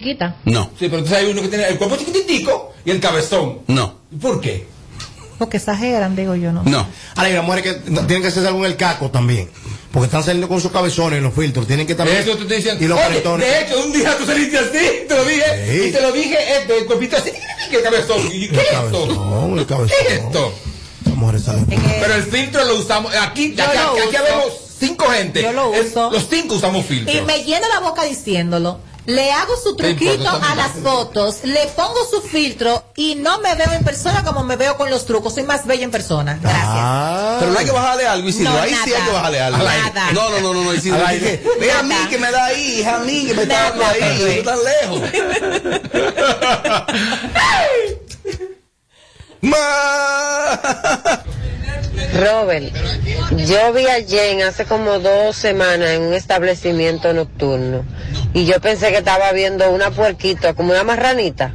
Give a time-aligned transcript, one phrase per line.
[0.00, 0.36] chiquita.
[0.44, 3.62] No, Sí, pero entonces hay uno que tiene el cuerpo chiquitico y el cabezón.
[3.66, 4.64] no, ¿Por qué?
[5.38, 6.62] Porque exageran, digo yo, ¿no?
[6.62, 6.86] no.
[7.16, 9.50] Ahora, hay las mujeres que tienen que hacerse algo en el caco también.
[9.90, 11.66] Porque están saliendo con sus cabezones en los filtros.
[11.66, 12.18] Tienen que también.
[12.18, 12.84] Eso te estoy diciendo.
[12.84, 15.42] Y los Oye, de hecho, un día tú saliste así, te lo dije,
[15.82, 15.88] Sí.
[15.88, 17.32] y te lo dije, este, el cuerpito así,
[17.68, 18.20] que el cabezón.
[18.32, 19.06] ¿Y qué El es esto?
[19.08, 19.96] cabezón, el cabezón.
[20.06, 20.54] ¿Qué es esto?
[21.16, 21.66] Mujeres salen.
[21.72, 24.24] Es que- Pero el filtro lo usamos, aquí, aquí, aquí, aquí uso.
[24.24, 25.42] vemos cinco gente.
[25.42, 26.10] Yo lo El- uso.
[26.12, 27.12] los cinco usamos filtro.
[27.16, 28.86] Y me lleno la boca diciéndolo.
[29.08, 33.54] Le hago su ¿Qué truquito a las fotos, le pongo su filtro y no me
[33.54, 35.32] veo en persona como me veo con los trucos.
[35.32, 36.38] Soy más bella en persona.
[36.42, 36.62] Gracias.
[36.66, 37.36] Ah.
[37.40, 38.50] Pero no hay que bajarle algo, Isidro.
[38.52, 39.64] No, ahí sí hay que bajarle algo.
[39.64, 40.12] Nada.
[40.12, 40.98] No, no, no, no, no, Isidro.
[41.06, 41.42] Que-.
[41.58, 44.18] Ve a mí que me da ahí, a mí que me está dando ahí.
[44.18, 45.00] Tú estás lejos.
[49.40, 50.60] Ma-
[52.20, 52.72] Robert,
[53.36, 57.84] yo vi a Jen hace como dos semanas en un establecimiento nocturno
[58.34, 61.54] y yo pensé que estaba viendo una puerquita, como una marranita.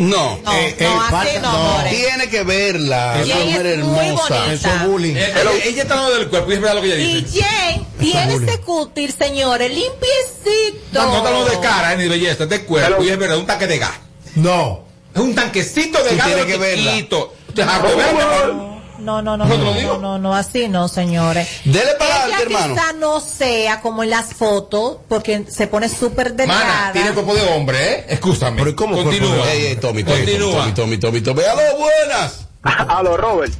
[0.00, 1.88] No, No, Eh, eh, no, así falta- no, no.
[1.90, 3.20] tiene que verla.
[3.22, 4.34] Ella Esa mujer es muy hermosa.
[4.34, 4.52] bonita.
[4.52, 5.16] Eso es bullying.
[5.16, 7.40] Eh, pero ella está hablando del cuerpo y es verdad lo que ella Y dice.
[7.42, 11.00] Jen tiene ese cutir, señores, limpiecito.
[11.02, 13.10] No, no está hablando de cara eh, ni de belleza, es de cuerpo Pero- y
[13.10, 13.92] es verdad, un tanque de gas.
[14.34, 14.87] No.
[15.14, 17.34] Es un tanquecito de gas chiquito.
[17.54, 18.74] Verla.
[18.98, 21.60] No, no, no, ¿No no, no, así no, señores.
[21.64, 22.74] Dele para Ella adelante, hermano.
[22.74, 26.64] quizá no sea como en las fotos, porque se pone súper delgada.
[26.64, 28.06] Mana, tiene cuerpo de hombre, ¿eh?
[28.08, 28.58] Escúchame.
[28.58, 29.52] Pero ¿y cómo Continúa.
[29.52, 30.52] Ey, ey, Tommy, Tommy, Continúa.
[30.52, 31.42] Tommy, Tommy, Tommy, Tommy.
[31.42, 32.48] ¡Aló, buenas!
[32.62, 33.52] Aló, Robert.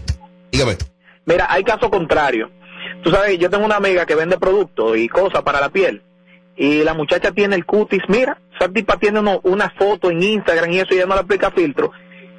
[0.50, 0.76] Dígame.
[1.24, 2.50] Mira, hay caso contrario.
[3.04, 6.02] Tú sabes, yo tengo una amiga que vende productos y cosas para la piel.
[6.58, 10.72] Y la muchacha tiene el cutis, mira, esa tipa tiene uno- una foto en Instagram
[10.72, 11.92] y eso, y ella no le aplica filtro.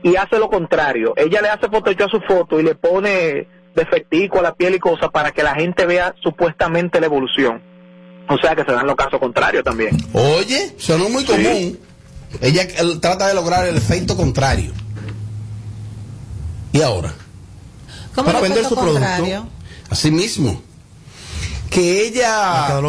[0.03, 1.13] Y hace lo contrario.
[1.15, 4.79] Ella le hace Photoshop a su foto y le pone defectico a la piel y
[4.79, 7.61] cosas para que la gente vea supuestamente la evolución.
[8.27, 9.97] O sea que se dan los casos contrarios también.
[10.13, 11.79] Oye, eso no es muy común.
[12.41, 14.71] Ella él, trata de lograr el efecto contrario.
[16.71, 17.13] ¿Y ahora?
[18.13, 18.99] ¿Cómo Para vender efecto su producto.
[19.07, 19.47] contrario?
[19.89, 20.61] Así mismo.
[21.79, 22.79] Que ella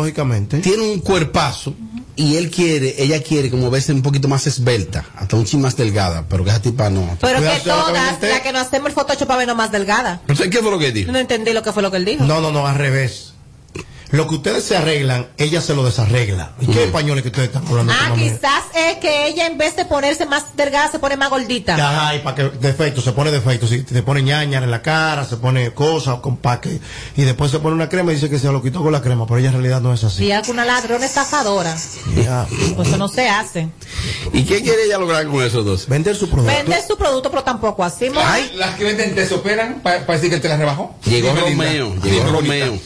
[0.62, 1.74] tiene un cuerpazo
[2.16, 5.76] y él quiere, ella quiere como verse un poquito más esbelta, hasta un chin más
[5.76, 7.16] delgada, pero que esa tipa no.
[7.20, 10.20] Pero Cuidado, que todas, la que nos hacemos el Photoshop para vernos más delgada.
[10.26, 11.12] ¿qué fue lo que dijo?
[11.12, 12.24] No entendí lo que fue lo que él dijo.
[12.24, 13.29] No, no, no, al revés.
[14.12, 16.52] Lo que ustedes se arreglan, ella se lo desarregla.
[16.60, 17.92] ¿Y qué españoles que ustedes están hablando?
[17.96, 21.74] Ah, quizás es que ella en vez de ponerse más delgada se pone más gordita.
[21.76, 25.24] Ajá, y para que defecto, se pone defecto, si se pone ñaña en la cara,
[25.24, 26.80] se pone cosas con paque,
[27.16, 29.26] y después se pone una crema y dice que se lo quitó con la crema,
[29.26, 30.24] pero ella en realidad no es así.
[30.24, 31.76] Y es una ladrona estafadora.
[32.16, 32.46] Ya.
[32.74, 33.68] Pues eso no se hace.
[34.32, 35.86] ¿Y qué quiere ella lograr con esos dos?
[35.86, 36.52] Vender su producto.
[36.56, 38.10] Vender su producto, pero tampoco así.
[38.10, 40.96] mo- Ay, las que venden te superan para decir que te las rebajó.
[41.04, 41.32] Llegó.
[41.32, 42.30] Romeo, llegó.
[42.32, 42.78] Romeo.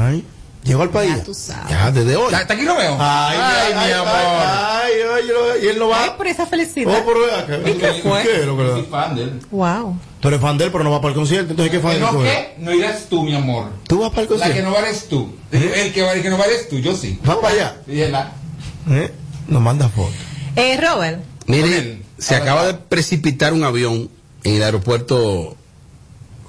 [0.00, 0.26] Ay,
[0.64, 1.16] llegó al país.
[1.16, 1.70] Ya tú sabes.
[1.70, 2.24] Ya, desde hoy.
[2.26, 2.96] ¿Está está aquí Romeo?
[2.98, 4.08] Ay, ay, mi ay, amor.
[4.14, 6.04] Ay, ay, ay, y él no va.
[6.04, 7.04] Ay, por esa felicidad.
[7.06, 8.22] Oh, ¿Y qué fue?
[8.22, 8.74] ¿Qué es lo que le da?
[8.76, 9.40] Soy fan de él.
[9.50, 9.98] Wow.
[10.20, 12.00] Tú eres fan de él, pero no va para el concierto, entonces ¿qué fan de
[12.00, 12.32] no, eres?
[12.36, 12.54] ¿qué?
[12.58, 13.70] No irás tú, mi amor.
[13.88, 14.68] ¿Tú vas para el La que concierto?
[14.70, 15.34] no va eres tú.
[15.50, 17.18] El que va, el que no va eres tú, yo sí.
[17.24, 17.76] ¿Vas para allá?
[17.88, 18.32] Y él la-
[18.88, 19.12] ¿Eh?
[19.48, 20.14] Nos manda fotos.
[20.56, 21.20] Eh, Robert.
[21.46, 21.96] Mire, Romeo.
[22.18, 24.08] se acaba de precipitar un avión
[24.44, 25.56] en el aeropuerto.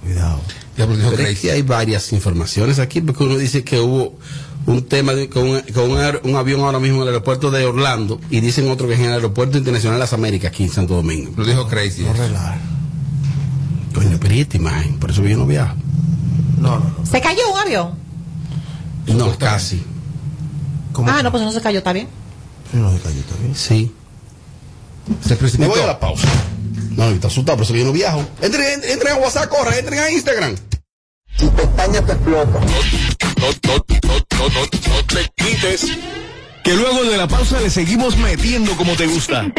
[0.02, 0.40] Cuidado.
[0.76, 0.92] Pero
[1.28, 4.18] es que hay varias informaciones aquí, porque uno dice que hubo
[4.66, 7.52] un tema de- con, un, con un aer- un avión ahora mismo en el aeropuerto
[7.52, 10.64] de Orlando y dicen otro que es en el aeropuerto internacional de las Américas, aquí
[10.64, 11.32] en Santo Domingo.
[11.38, 12.02] Lo dijo crazy.
[12.04, 12.58] No relaja.
[13.94, 14.98] Coño, pero ¿y esta imagen?
[15.00, 15.76] Por eso yo no viajo.
[16.60, 17.06] No, no, no.
[17.06, 17.90] ¿Se cayó un avión?
[19.08, 19.84] No, casi.
[20.94, 21.10] ¿Cómo?
[21.12, 22.08] Ah, no, pues no se cayó, está bien.
[22.72, 23.54] Sí, No se cayó, está bien.
[23.56, 23.92] Sí.
[25.24, 25.70] Se Me precipitó.
[25.70, 26.28] voy a la pausa.
[26.96, 28.26] No, está asustado, por eso yo no viajo.
[28.42, 30.56] Entren, entren, entren a WhatsApp, corre, entren a Instagram.
[31.40, 32.04] No, no, no,
[34.40, 35.88] no, no, no te quites.
[36.64, 39.44] Que luego de la pausa le seguimos metiendo como te gusta.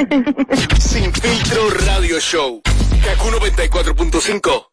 [0.78, 2.62] Sin filtro radio show.
[3.04, 4.66] Kaku 94.5.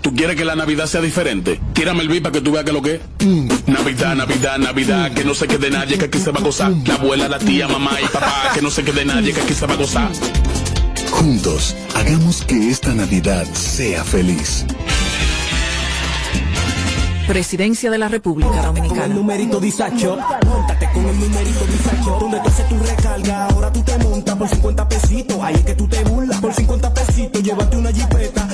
[0.00, 1.60] ¿Tú quieres que la Navidad sea diferente?
[1.72, 3.00] Tírame el beat para que tú veas que lo que es.
[3.66, 6.72] Navidad, Navidad, Navidad, que no se quede nadie, que aquí se va a gozar.
[6.86, 9.66] La abuela, la tía, mamá y papá, que no se quede nadie, que aquí se
[9.66, 10.10] va a gozar.
[11.18, 14.64] Juntos, hagamos que esta Navidad sea feliz.
[17.26, 19.14] Presidencia de la República Con el Dominicana.
[19.14, 20.16] numerito disacho,
[20.46, 22.18] montate con el numerito disacho.
[22.20, 25.36] Donde tú haces tu recarga, ahora tú te montas por 50 pesitos.
[25.42, 26.40] Ahí es que tú te burlas.
[26.40, 28.45] Por 50 pesitos, llévate una jipeta,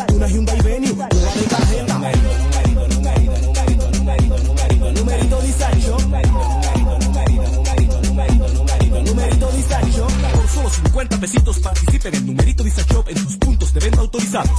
[10.72, 14.58] Por solo 50 pesitos participe en el numerito disacho en sus puntos de venta autorizados.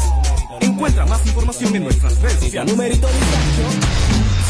[0.60, 2.72] Encuentra más información en nuestras redes sociales.
[2.72, 3.64] Numerito disacho.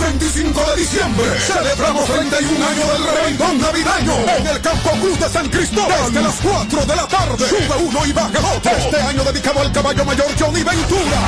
[0.01, 5.49] 25 de diciembre celebramos 31 años del reventón navideño en el Campo Cruz de San
[5.49, 7.47] Cristóbal desde las 4 de la tarde.
[7.47, 8.71] Sube uno y baja el otro.
[8.71, 11.21] Este año dedicado al caballo mayor Johnny Ventura.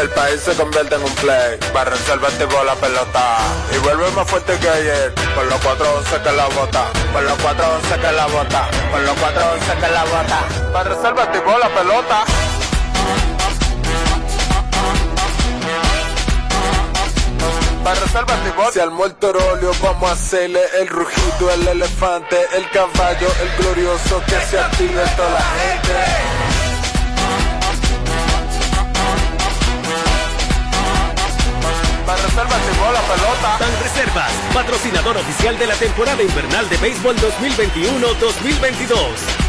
[0.00, 1.58] El país se convierte en un play.
[1.72, 3.38] Para reservarte por la pelota.
[3.74, 5.14] Y vuelve más fuerte que ayer.
[5.34, 6.84] Por los 411 que la bota.
[7.12, 8.68] Por los 411 que la bota.
[8.90, 10.72] Por los 411 que la bota.
[10.72, 12.24] Para reservarte por la pelota.
[17.84, 22.70] Para reservarte por Se armó el torolio, vamos a hacerle el rugido, el elefante, el
[22.70, 26.51] caballo, el glorioso que se active toda la gente.
[32.32, 32.62] Reservas
[32.92, 33.58] la pelota.
[33.60, 38.96] Ban Reservas, patrocinador oficial de la temporada invernal de béisbol 2021-2022.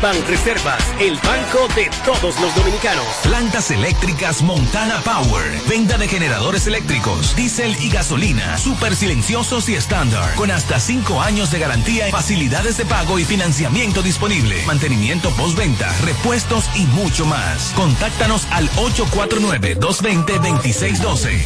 [0.01, 3.06] Ban Reservas, el banco de todos los dominicanos.
[3.24, 5.62] Plantas eléctricas Montana Power.
[5.69, 8.57] Venta de generadores eléctricos, diésel y gasolina.
[8.57, 10.36] Super silenciosos y estándar.
[10.36, 14.62] Con hasta 5 años de garantía, facilidades de pago y financiamiento disponible.
[14.65, 17.71] Mantenimiento postventa, repuestos y mucho más.
[17.75, 21.45] Contáctanos al 849-220-2612.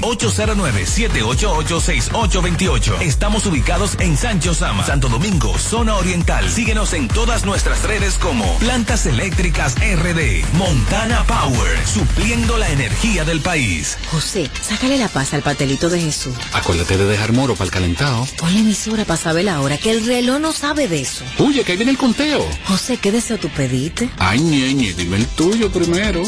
[1.28, 3.02] 809-788-6828.
[3.02, 6.50] Estamos ubicados en Sancho Sama, Santo Domingo, zona oriental.
[6.50, 10.46] Síguenos en todas nuestras redes como Plantas Eléctricas RD.
[10.54, 13.98] Montana Power, supliendo la energía del país.
[14.12, 16.36] José, sácale la paz al pastelito de Jesús.
[16.54, 18.28] Acuérdate de dejar moro para el calentado.
[18.38, 21.26] Ponle emisora para saber la hora, que el reloj no sabe de eso.
[21.40, 22.46] Oye, que ahí viene el conteo.
[22.66, 24.10] José, ¿qué deseo tú pediste?
[24.18, 26.24] Ay, ñeñe, dime el tuyo primero.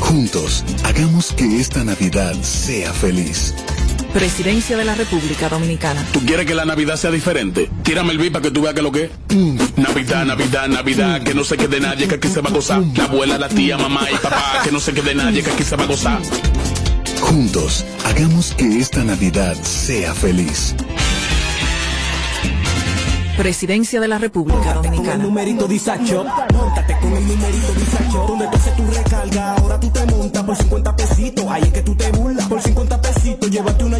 [0.00, 3.54] Juntos, hagamos que esta Navidad sea feliz.
[4.16, 6.02] Presidencia de la República Dominicana.
[6.10, 7.70] ¿Tú quieres que la Navidad sea diferente?
[7.82, 9.10] Tírame el beat para que tú veas que lo que es.
[9.76, 12.82] Navidad, Navidad, Navidad, que no se quede nadie, que aquí se va a gozar.
[12.96, 15.76] La abuela, la tía, mamá y papá, que no se quede nadie, que aquí se
[15.76, 16.22] va a gozar.
[17.20, 20.74] Juntos, hagamos que esta Navidad sea feliz.
[23.36, 25.22] Presidencia de la República Con el Dominicana.
[25.24, 26.24] numerito Disacho,
[26.54, 30.56] montate con el numerito Disacho, donde tú haces tu recarga, ahora tú te montas por
[30.56, 33.95] 50 pesitos, ahí es que tú te burlas, por 50 pesitos, llévate una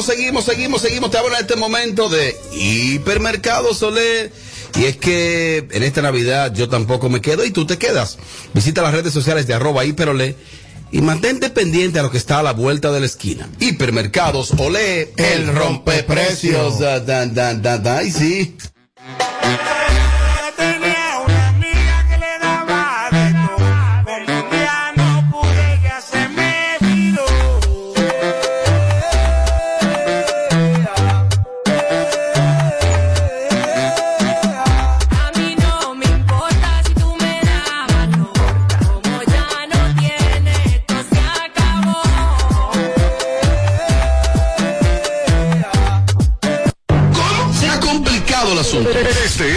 [0.02, 1.10] seguimos, seguimos, seguimos, seguimos.
[1.10, 4.32] Te hablo en este momento de Hipermercado Soler.
[4.76, 8.18] Y es que en esta Navidad yo tampoco me quedo y tú te quedas.
[8.54, 10.34] Visita las redes sociales de arroba hiperolé
[10.90, 13.48] y mantente pendiente a lo que está a la vuelta de la esquina.
[13.60, 16.80] Hipermercados Olé, el rompeprecios.
[16.80, 18.02] Da, da, da, da, da.
[18.02, 18.56] Sí.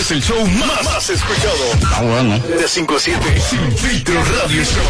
[0.08, 1.66] Es el show más, más escuchado.
[1.86, 2.40] Ah, bueno.
[2.40, 3.42] De 5 a 7.
[3.50, 4.84] Sin filtro radio show.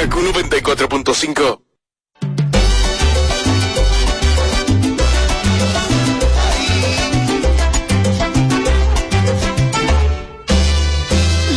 [0.00, 1.60] Kaku 94.5.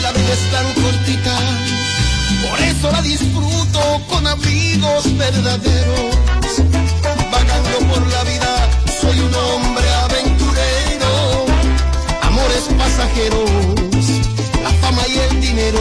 [0.01, 1.39] La vida es tan cortita,
[2.48, 6.15] por eso la disfruto con amigos verdaderos.
[7.32, 8.30] Vagando por la vida,
[12.91, 13.50] pasajeros,
[14.63, 15.79] la fama y el dinero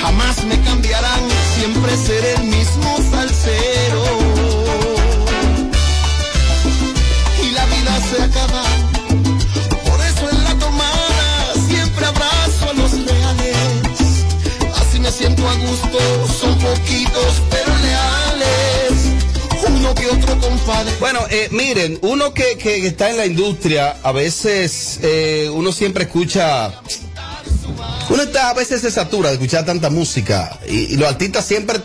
[0.00, 1.20] jamás me cambiarán,
[1.56, 3.03] siempre seré el mismo
[21.44, 26.72] eh, miren, uno que, que está en la industria, a veces eh, uno siempre escucha.
[28.10, 30.58] Uno está, a veces se satura de escuchar tanta música.
[30.68, 31.78] Y, y los artistas siempre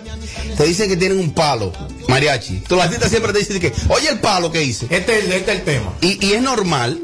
[0.57, 1.71] te dicen que tienen un palo,
[2.07, 2.63] mariachi.
[2.69, 4.87] Los artistas siempre te dicen que, oye el palo que hice.
[4.89, 5.93] Este, este es el tema.
[6.01, 7.01] Y, y es normal,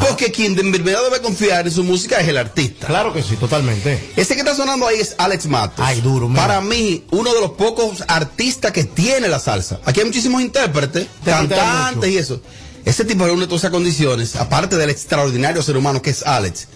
[0.00, 2.86] porque quien de verdad debe confiar en su música es el artista.
[2.86, 4.12] Claro que sí, totalmente.
[4.16, 5.84] Ese que está sonando ahí es Alex Matos.
[5.86, 6.40] Ay, duro, mira.
[6.40, 9.80] Para mí, uno de los pocos artistas que tiene la salsa.
[9.84, 12.40] Aquí hay muchísimos intérpretes, Te cantantes y eso.
[12.84, 16.68] Ese tipo reúne todas esas condiciones, aparte del extraordinario ser humano que es Alex.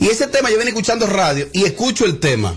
[0.00, 2.54] Y ese tema, yo vengo escuchando radio y escucho el tema.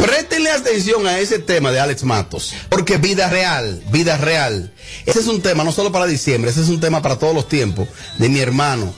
[0.00, 4.72] Préstenle atención a ese tema de Alex Matos, porque vida real, vida real.
[5.06, 7.48] Ese es un tema no solo para diciembre, ese es un tema para todos los
[7.48, 7.88] tiempos,
[8.18, 8.94] de mi hermano,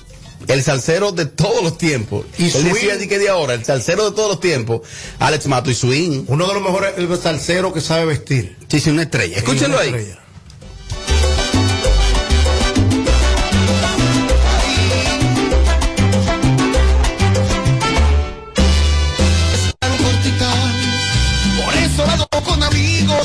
[0.49, 2.27] el salsero de todos los tiempos.
[2.39, 4.83] Y Él decía así que de ahora, el salsero de todos los tiempos,
[5.19, 6.25] Alex Mato y Swing.
[6.29, 8.57] Uno de los mejores, el salsero que sabe vestir.
[8.69, 9.39] Sí, sí, una estrella.
[9.39, 10.15] Escúchenlo Una ahí.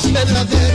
[0.08, 0.67] Amigos verdaderos.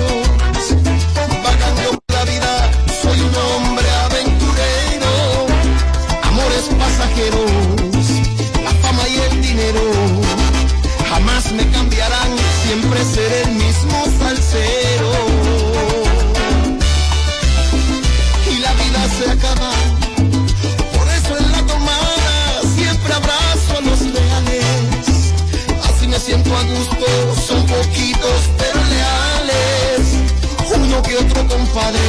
[31.53, 31.99] Compadre,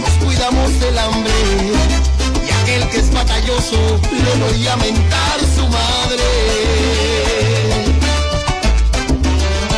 [0.00, 1.32] nos cuidamos del hambre.
[2.46, 6.28] Y aquel que es batalloso, le voy a mentar su madre.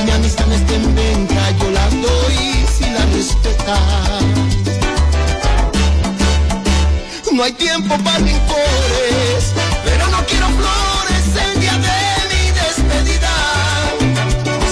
[0.05, 2.39] Mi amistad no está en venta, yo la doy
[2.75, 4.25] si la respetan.
[7.33, 9.45] No hay tiempo para rencores,
[9.85, 11.99] pero no quiero flores el día de
[12.31, 13.35] mi despedida.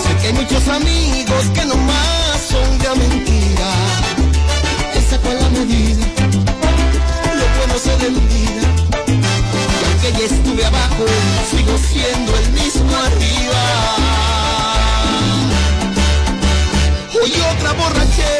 [0.03, 1.30] Sé que hay muchos amigos
[8.01, 8.63] le olvida.
[9.07, 11.05] Y aunque ya estuve abajo,
[11.51, 13.63] sigo siendo el mismo arriba.
[17.13, 18.40] Hoy otra borrachera,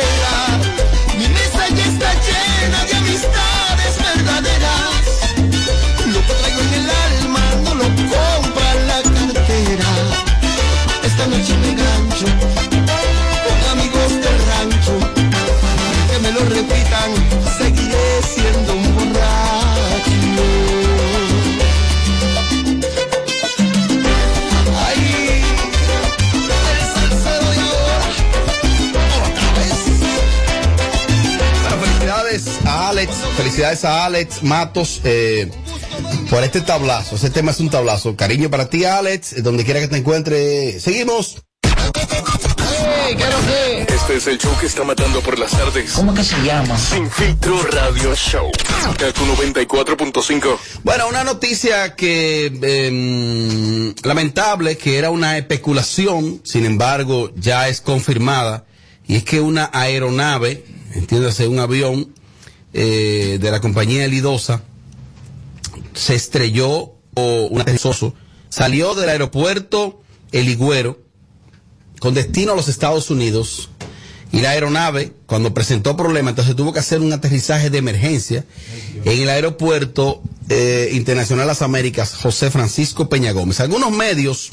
[33.51, 35.51] felicidades a Alex Matos eh,
[36.31, 37.17] por este tablazo.
[37.17, 38.15] Ese tema es un tablazo.
[38.15, 40.79] Cariño para ti, Alex, eh, donde quiera que te encuentre.
[40.79, 41.43] Seguimos.
[43.89, 45.91] Este es el show que está matando por las tardes.
[45.95, 46.79] ¿Cómo que se llama?
[46.79, 48.53] Sin filtro radio show.
[48.97, 50.59] Kaku 94.5.
[50.85, 58.65] Bueno, una noticia que em, lamentable, que era una especulación, sin embargo, ya es confirmada,
[59.09, 62.15] y es que una aeronave, entiéndase, un avión
[62.73, 64.63] eh, de la compañía Elidosa,
[65.95, 68.15] se estrelló o un aterrizoso,
[68.49, 70.03] salió del aeropuerto
[70.33, 70.99] El Higüero
[72.01, 73.71] con destino a los Estados Unidos
[74.33, 78.45] y la aeronave, cuando presentó problemas, entonces tuvo que hacer un aterrizaje de emergencia
[79.05, 83.61] en el aeropuerto eh, Internacional Las Américas José Francisco Peña Gómez.
[83.61, 84.51] Algunos medios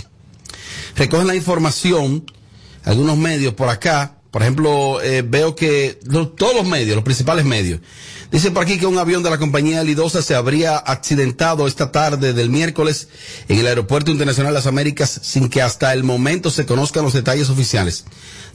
[0.96, 2.26] recogen la información,
[2.84, 5.98] algunos medios por acá, por ejemplo, eh, veo que
[6.38, 7.80] todos los medios, los principales medios,
[8.32, 12.34] dicen por aquí que un avión de la compañía Lidosa se habría accidentado esta tarde
[12.34, 13.08] del miércoles
[13.48, 17.50] en el Aeropuerto Internacional Las Américas sin que hasta el momento se conozcan los detalles
[17.50, 18.06] oficiales.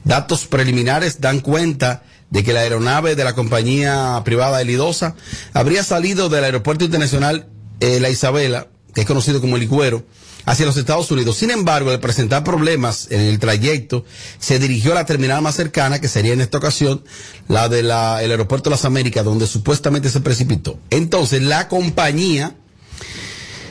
[0.05, 5.17] Datos preliminares dan cuenta de que la aeronave de la compañía privada Elidosa
[5.53, 7.49] habría salido del Aeropuerto Internacional
[7.81, 10.05] eh, La Isabela, que es conocido como el Iguero,
[10.45, 11.37] hacia los Estados Unidos.
[11.37, 14.05] Sin embargo, al presentar problemas en el trayecto,
[14.39, 17.05] se dirigió a la terminal más cercana, que sería en esta ocasión
[17.49, 20.79] la del Aeropuerto de las Américas, donde supuestamente se precipitó.
[20.91, 22.57] Entonces, la compañía,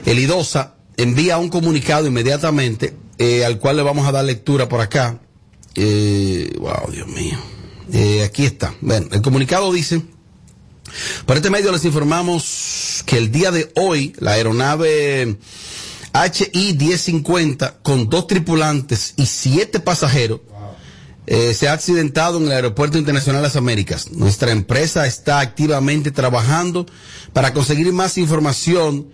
[0.06, 5.20] Elidosa, envía un comunicado inmediatamente, eh, al cual le vamos a dar lectura por acá.
[5.76, 7.38] Eh, wow, Dios mío.
[7.94, 8.74] Eh, aquí está.
[8.82, 10.02] Bueno, el comunicado dice,
[11.26, 15.38] por este medio les informamos que el día de hoy la aeronave
[16.14, 20.42] HI 1050 con dos tripulantes y siete pasajeros
[21.28, 24.12] eh, se ha accidentado en el Aeropuerto Internacional de las Américas.
[24.12, 26.86] Nuestra empresa está activamente trabajando
[27.32, 29.08] para conseguir más información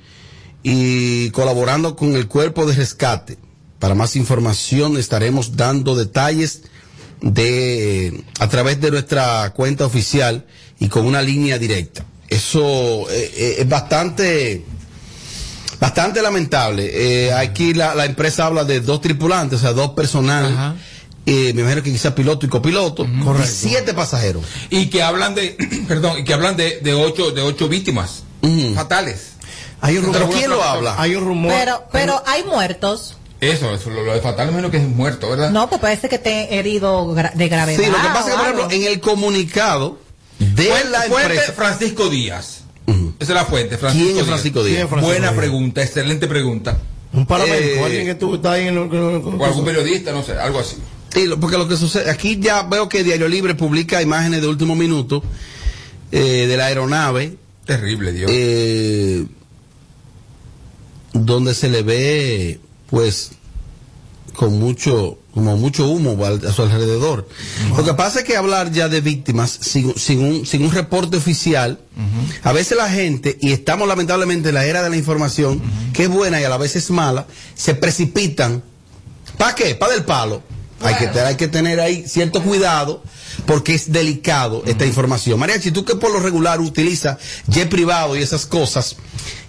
[0.64, 3.38] y colaborando con el cuerpo de rescate.
[3.78, 6.64] Para más información estaremos dando detalles
[7.22, 10.46] de a través de nuestra cuenta oficial
[10.80, 12.06] y con una línea directa.
[12.30, 14.66] Eso eh, eh, es bastante
[15.80, 16.90] bastante lamentable.
[17.28, 20.76] Eh, aquí la, la empresa habla de dos tripulantes, o sea, dos personal.
[21.26, 23.06] Eh, me imagino que quizás piloto y copiloto.
[23.06, 24.44] Y siete pasajeros.
[24.70, 28.24] Y que hablan de, perdón, y que hablan de, de ocho, de ocho víctimas
[28.76, 29.32] fatales.
[29.82, 30.36] Hay un Pero rumor.
[30.38, 30.96] ¿quién lo habla?
[30.98, 31.52] Hay un rumor.
[31.54, 33.18] Pero, pero hay muertos.
[33.42, 35.52] Eso, eso, lo, lo de fatal, menos que es muerto, ¿verdad?
[35.52, 37.80] No, pues parece que esté herido gra- de gravedad.
[37.84, 38.58] Sí, lo que pasa es que, por algo.
[38.62, 40.00] ejemplo, en el comunicado
[40.40, 41.54] de Fuente- la fuente empresa.
[41.54, 42.57] Francisco Díaz.
[43.20, 44.76] Esa es la fuente, Francisco ¿Quién es Francisco Díaz?
[44.76, 45.40] ¿Quién es Francisco Buena Díaz?
[45.40, 46.78] pregunta, excelente pregunta.
[47.14, 50.34] Un paramédico, Eh, alguien que tú está ahí en lo, O algún periodista, no sé,
[50.34, 50.76] algo así.
[51.14, 54.48] Sí, lo- porque lo que sucede, aquí ya veo que Diario Libre publica imágenes de
[54.48, 55.24] último minuto
[56.12, 57.38] eh, de la aeronave.
[57.66, 58.30] Terrible, Dios.
[58.34, 59.26] eh,
[61.14, 63.32] donde se le ve, pues,
[64.34, 67.28] con mucho, como mucho humo a su alrededor.
[67.78, 71.16] Lo que pasa es que hablar ya de víctimas sin, sin un, sin un reporte
[71.18, 71.80] oficial,
[72.44, 75.62] a veces la gente, y estamos lamentablemente en la era de la información,
[75.94, 78.64] que es buena y a la vez es mala, se precipitan.
[79.38, 79.76] ¿Para qué?
[79.76, 80.42] Para del palo.
[80.82, 83.02] Hay, que, hay que tener ahí cierto cuidado
[83.46, 85.40] porque es delicado esta información.
[85.40, 88.96] Mariachi, tú que por lo regular utilizas jet privado y esas cosas,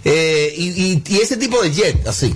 [0.05, 2.35] eh, y, y- y ese tipo de jet, así,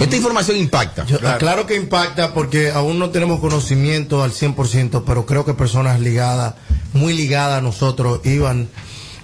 [0.00, 1.04] esta información impacta.
[1.06, 1.66] Yo- claro.
[1.66, 6.54] que impacta porque aún no tenemos conocimiento al 100%, pero creo que personas ligadas,
[6.92, 8.68] muy ligadas a nosotros, iban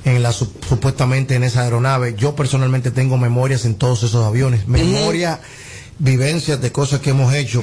[0.04, 2.14] en la sup- supuestamente en esa aeronave.
[2.16, 5.40] Yo personalmente tengo memorias en todos esos aviones, memoria,
[5.98, 7.62] vivencias de cosas que hemos hecho.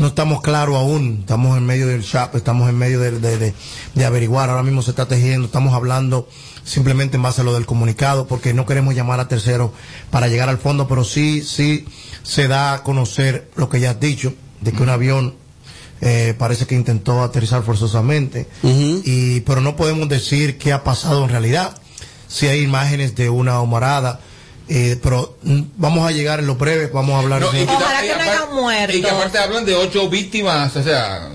[0.00, 3.54] No estamos claros aún, estamos en medio del chat, estamos en medio de, de- de-
[3.94, 4.48] de averiguar.
[4.50, 6.28] Ahora mismo se está tejiendo, estamos hablando
[6.64, 9.72] simplemente en base a lo del comunicado, porque no queremos llamar a terceros
[10.10, 11.84] para llegar al fondo, pero sí, sí
[12.22, 15.34] se da a conocer lo que ya has dicho, de que un avión
[16.00, 21.30] eh, parece que intentó aterrizar forzosamente, y pero no podemos decir qué ha pasado en
[21.30, 21.76] realidad.
[22.28, 24.20] Si hay imágenes de una humarada,
[24.68, 27.66] eh, pero mm, vamos a llegar en lo breve, vamos a hablar No, de y
[27.66, 28.96] que Ojalá no hayan muerto.
[28.96, 31.30] Y que aparte hablan de ocho víctimas, o sea,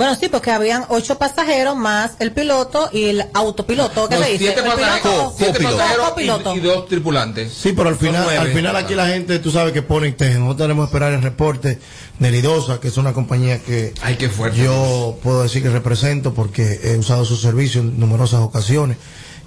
[0.00, 4.08] Bueno, sí, porque habían ocho pasajeros más el piloto y el autopiloto.
[4.08, 4.44] ¿Qué no, le dice?
[4.54, 6.12] siete pasajeros, siete pasajeros
[6.54, 7.52] y, y dos tripulantes.
[7.52, 8.38] Sí, pero al final, nueve.
[8.38, 10.38] al final aquí la gente, tú sabes que pone y teje.
[10.38, 11.78] Nosotros tenemos que esperar el reporte
[12.18, 14.56] de Lidosa, que es una compañía que Ay, qué fuerte.
[14.64, 18.96] yo puedo decir que represento porque he usado su servicio en numerosas ocasiones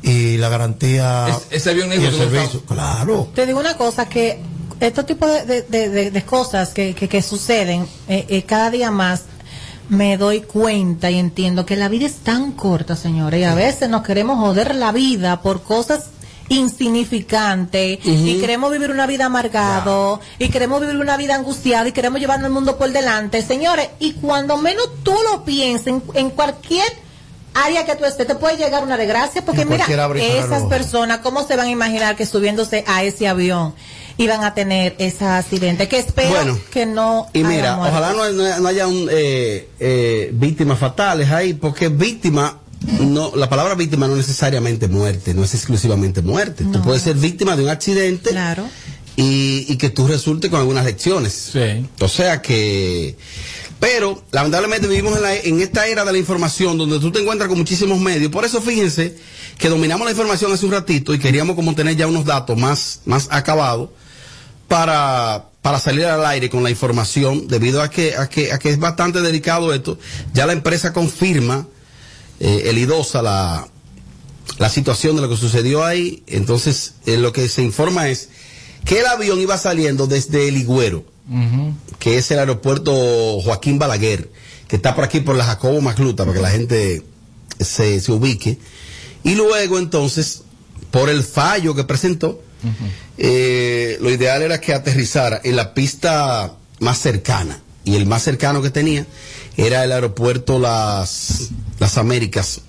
[0.03, 2.61] y la garantía Es- ese avión y el servicio.
[2.67, 3.27] Claro.
[3.33, 4.39] Te digo una cosa, que
[4.79, 8.69] estos tipos de, de- de- de- de cosas que, que- que suceden eh, eh, cada
[8.69, 9.23] día más,
[9.89, 13.89] me doy cuenta y entiendo que la vida es tan corta, señores, y a veces
[13.89, 16.05] nos queremos joder la vida por cosas
[16.49, 22.19] insignificantes y queremos vivir una vida amargado y queremos vivir una vida angustiada y queremos
[22.19, 26.87] llevarnos el mundo por delante, señores, y cuando menos tú lo pienses en, en cualquier
[27.53, 31.43] área que tú estés, te puede llegar una desgracia porque En mira, esas personas, ¿cómo
[31.43, 33.73] se van a imaginar que subiéndose a ese avión
[34.17, 35.87] iban a tener ese accidente?
[35.87, 37.27] Que espero Bueno, que no.
[37.33, 42.59] Y mira, ojalá no, no- no haya un, eh, eh, víctimas fatales ahí, porque víctima,
[42.99, 46.65] no, la palabra víctima no necesariamente muerte, no es exclusivamente muerte.
[46.71, 48.65] Tú puedes ser víctima de un accidente Claro.
[49.15, 51.49] y, y que tú resultes con algunas lecciones.
[51.53, 51.85] Sí.
[51.99, 53.15] O sea que,
[53.79, 57.49] pero lamentablemente vivimos en, la- en esta era de la información donde tú te encuentras
[57.49, 58.31] con muchísimos medios.
[58.31, 59.15] Por eso fíjense
[59.57, 63.01] que dominamos la información hace un ratito y queríamos como tener ya unos datos más,
[63.05, 63.89] más acabados
[64.67, 68.69] para, para salir al aire con la información, debido a que, a que, a que
[68.69, 69.97] es bastante delicado esto.
[70.33, 71.67] Ya la empresa confirma,
[72.39, 73.67] eh, el IDOSA, la,
[74.57, 76.23] la situación de lo que sucedió ahí.
[76.27, 78.29] Entonces, eh, lo que se informa es
[78.85, 81.05] que el avión iba saliendo desde el Higüero,
[81.99, 84.29] que es el aeropuerto Joaquín Balaguer,
[84.67, 87.03] que está por aquí por la Jacobo Macluta, para que la gente
[87.59, 88.57] se, se ubique.
[89.23, 90.41] Y luego, entonces,
[90.91, 92.41] por el fallo que presentó,
[93.17, 97.59] eh, lo ideal era que aterrizara en la pista más cercana.
[97.85, 99.05] Y el más cercano que tenía
[99.57, 101.49] era el aeropuerto Las,
[101.79, 102.61] Las Américas,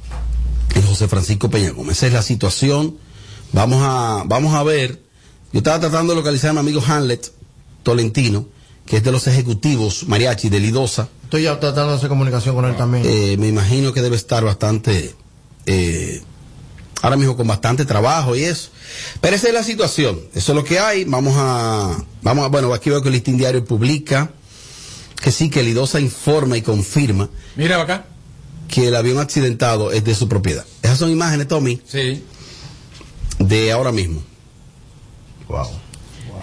[0.74, 1.98] en José Francisco Peña Gómez.
[1.98, 2.98] Esa es la situación.
[3.52, 5.00] Vamos a, vamos a ver.
[5.52, 7.32] Yo estaba tratando de localizar a mi amigo Hamlet
[7.84, 8.46] Tolentino,
[8.86, 11.08] que es de los ejecutivos mariachi de Lidosa.
[11.22, 13.04] Estoy ya tratando de hacer comunicación con él también.
[13.06, 15.14] Eh, me imagino que debe estar bastante,
[15.66, 16.22] eh,
[17.04, 18.70] ahora mismo con bastante trabajo y eso.
[19.20, 21.04] Pero esa es la situación, eso es lo que hay.
[21.04, 24.30] Vamos a, vamos a, bueno, aquí veo que el listín diario publica
[25.22, 28.06] que sí, que Lidosa informa y confirma Mira acá.
[28.68, 30.64] que el avión accidentado es de su propiedad.
[30.82, 32.22] Esas son imágenes, Tommy, Sí.
[33.38, 34.22] de ahora mismo.
[35.48, 35.66] Wow.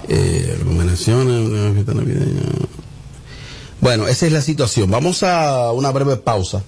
[0.09, 1.49] Eh, recomendaciones.
[3.79, 4.91] Bueno, esa es la situación.
[4.91, 6.63] Vamos a una breve pausa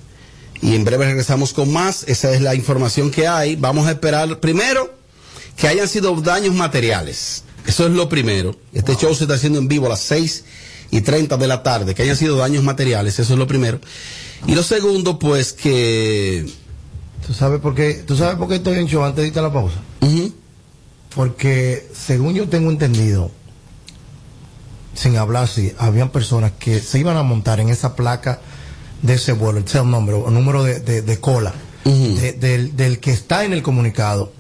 [0.64, 2.06] y en breve regresamos con más.
[2.08, 3.58] Esa es la información que hay.
[3.58, 4.94] Vamos a esperar primero
[5.58, 7.44] que hayan sido daños materiales.
[7.68, 8.56] Eso es lo primero.
[8.72, 10.46] Este show se está haciendo en vivo a las 6
[10.92, 11.94] y 30 de la tarde.
[11.94, 13.20] Que hayan sido daños materiales.
[13.20, 13.82] Eso es lo primero.
[14.48, 16.50] Y lo segundo, pues que...
[17.28, 19.44] ¿Tú sabes por qué, ¿tú sabes por qué estoy en show antes de irte a
[19.44, 19.78] la pausa?
[21.14, 23.32] Porque según yo tengo entendido,
[24.94, 28.40] sin hablar así, habían personas que se iban a montar en esa placa
[29.04, 31.54] de ese vuelo, el nombre, o número de, de- de cola,
[32.16, 34.32] de- del, del que está en el comunicado.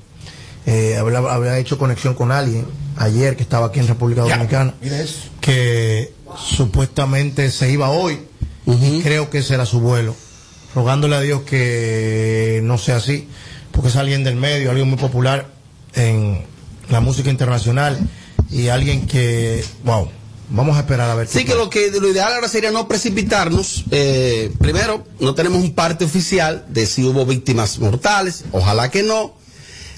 [0.66, 4.74] eh, había hecho conexión con alguien ayer que estaba aquí en República Dominicana,
[5.42, 8.20] que supuestamente se iba hoy
[8.66, 10.16] y creo que ese era su vuelo,
[10.74, 13.28] rogándole a Dios que no sea así,
[13.72, 15.48] porque es alguien del medio, alguien muy popular
[15.96, 16.46] en
[16.90, 18.00] la música internacional
[18.50, 20.08] y alguien que, wow,
[20.50, 21.28] vamos a esperar a ver.
[21.28, 23.86] Sí, que lo que lo ideal ahora sería no precipitarnos.
[23.92, 29.34] Eh, primero, no tenemos un parte oficial de si hubo víctimas mortales, ojalá que no,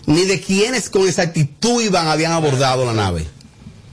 [0.05, 3.25] ni de quiénes con exactitud iban, habían abordado la nave.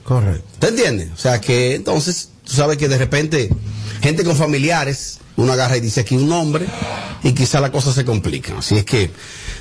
[0.03, 0.43] Correcto.
[0.59, 1.09] ¿Te entiendes?
[1.13, 3.49] O sea que entonces, tú sabes que de repente,
[4.01, 6.67] gente con familiares, uno agarra y dice aquí un nombre,
[7.23, 8.57] y quizá la cosa se complica.
[8.57, 9.11] Así es que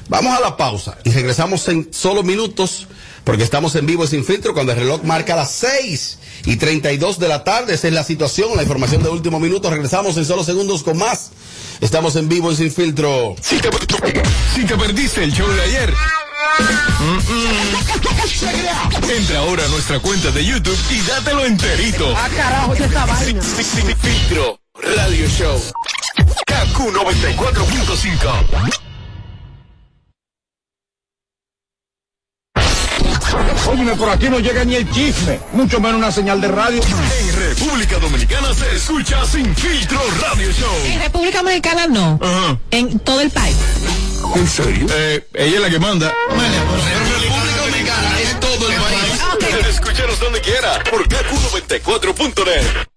[0.08, 2.88] vamos a la pausa y regresamos en solo minutos,
[3.24, 7.18] porque estamos en vivo y sin filtro cuando el reloj marca las 6 y 32
[7.18, 7.74] de la tarde.
[7.74, 9.70] Esa es la situación, la información de último minuto.
[9.70, 11.30] Regresamos en solo segundos con más.
[11.80, 13.34] Estamos en vivo y sin filtro.
[13.40, 13.70] Si te,
[14.54, 15.94] si te perdiste el show de ayer.
[19.16, 22.12] Entra ahora a nuestra cuenta de YouTube y dátelo enterito.
[22.16, 23.42] Ah, carajo, ¿qué esta vaina?
[23.42, 24.60] Sin- sin- sin filtro
[24.96, 25.60] Radio Show.
[26.46, 28.81] KQ 94.5.
[33.68, 36.82] Óyeme, por aquí no llega ni el chisme, mucho menos una señal de radio.
[36.82, 40.74] En República Dominicana se escucha Sin Filtro Radio Show.
[40.84, 42.18] En República Dominicana no.
[42.70, 43.56] En todo el país.
[44.34, 44.86] ¿En serio?
[44.90, 46.12] Eh, ella es la que manda.
[46.30, 49.66] República Dominicana es todo el país.
[49.68, 52.62] Escúchanos donde quiera por KQ94.net.
[52.62, 52.91] Este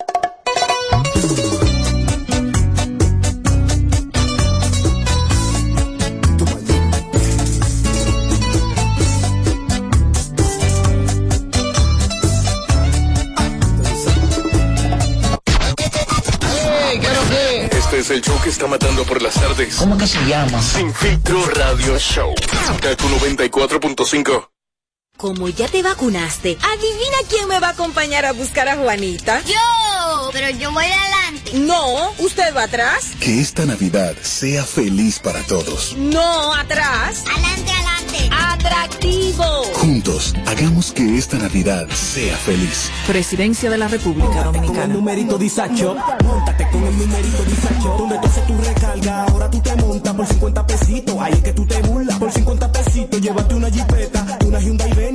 [18.06, 19.78] es el show que está matando por las tardes.
[19.78, 20.62] ¿Cómo que se llama?
[20.62, 22.36] Sin Filtro Radio Show.
[22.36, 24.50] KQ94.5.
[25.18, 29.42] Como ya te vacunaste, adivina quién me va a acompañar a buscar a Juanita.
[29.46, 31.54] Yo, pero yo voy adelante.
[31.54, 33.12] No, usted va atrás.
[33.20, 35.96] Que esta Navidad sea feliz para todos.
[35.98, 37.24] No, atrás.
[37.26, 37.95] Adelante, adelante.
[38.32, 39.44] Atractivo.
[39.76, 42.90] Juntos, hagamos que esta Navidad sea feliz.
[43.08, 44.94] Presidencia de la República Con el Dominicana.
[44.94, 49.76] numerito Disacho, montate con el numerito Disacho, donde tú haces tu recarga, ahora tú te
[49.76, 53.70] montas por 50 pesitos, ahí es que tú te burlas, por 50 pesitos, llévate una
[53.70, 55.15] jipeta, una Hyundai Venue,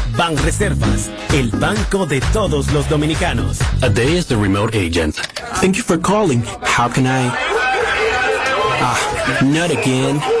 [0.17, 3.59] Banreservas, el banco de todos los dominicanos.
[3.81, 5.15] A day is the remote agent.
[5.61, 6.43] Thank you for calling.
[6.63, 7.31] How can I?
[8.83, 10.40] Ah, not again.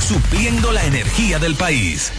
[0.00, 2.12] Supliendo la energía del país.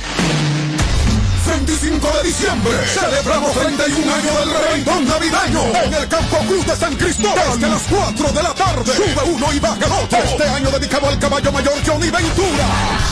[1.48, 6.96] 25 de diciembre celebramos 31 años del reventón navideño en el Campo Cruz de San
[6.96, 8.92] Cristóbal desde las 4 de la tarde.
[8.96, 10.18] Sube uno y baja otro.
[10.18, 12.68] Este año dedicado al caballo mayor Johnny Ventura.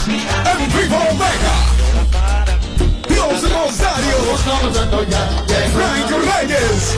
[0.06, 1.54] En vivo Omega.
[3.08, 4.16] Dios Rosario.
[5.72, 6.96] Frank Reyes.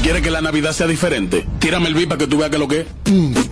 [0.00, 1.46] ¿Tú quieres que la Navidad sea diferente?
[1.58, 2.86] Tírame el beat para que tú veas que lo que es.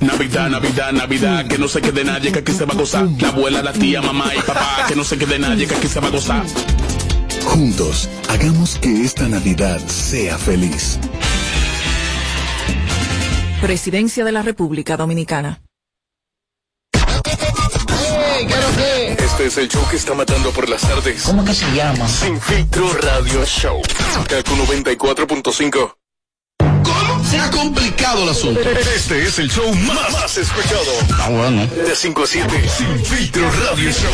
[0.01, 3.07] Navidad, Navidad, Navidad, que no se quede nadie, que aquí se va a gozar.
[3.21, 6.01] La abuela, la tía, mamá y papá, que no se quede nadie, que aquí se
[6.01, 6.47] va a gozar.
[7.45, 10.99] Juntos, hagamos que esta Navidad sea feliz.
[13.61, 15.61] Presidencia de la República Dominicana.
[19.19, 21.25] Este es el show que está matando por las tardes.
[21.25, 22.09] ¿Cómo que se llama?
[22.09, 23.83] Sin filtro radio show.
[24.27, 25.98] Kaku 94.5.
[27.29, 28.61] Se ha complicado el asunto.
[28.61, 30.93] Este es el show más, más escuchado.
[31.19, 31.67] Ah, bueno.
[31.67, 32.69] De 5 a 7.
[32.71, 34.11] Sin filtro radio show.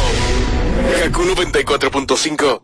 [1.00, 2.63] Kaku 94.5.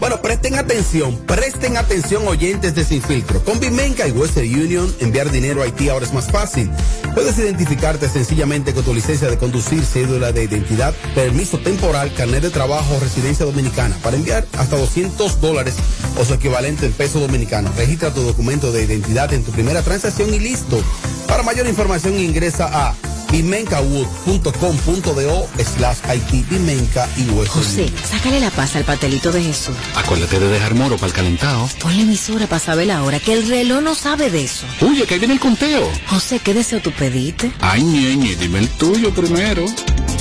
[0.00, 3.44] Bueno, presten atención, presten atención oyentes de Sin Filtro.
[3.44, 6.70] Con Bimenca y Western Union, enviar dinero a Haití ahora es más fácil.
[7.14, 12.48] Puedes identificarte sencillamente con tu licencia de conducir, cédula de identidad, permiso temporal, carnet de
[12.48, 15.74] trabajo o residencia dominicana para enviar hasta 200 dólares
[16.18, 17.70] o su equivalente en peso dominicano.
[17.76, 20.82] Registra tu documento de identidad en tu primera transacción y listo.
[21.28, 22.94] Para mayor información ingresa a
[23.30, 29.74] bimencawood.com.do slash Haití, Bimenca y Western José, sácale la paz al pastelito de Jesús.
[29.96, 31.68] Acuérdate de dejar moro para el calentado.
[31.80, 34.66] Ponle emisora para saber la hora, que el reloj no sabe de eso.
[34.80, 35.90] Oye, que ahí viene el conteo.
[36.06, 37.52] José, ¿qué deseo tú pediste?
[37.60, 39.64] Ay, ñeñe, dime el tuyo primero.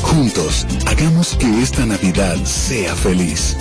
[0.02, 3.56] Juntos, hagamos que esta Navidad sea feliz.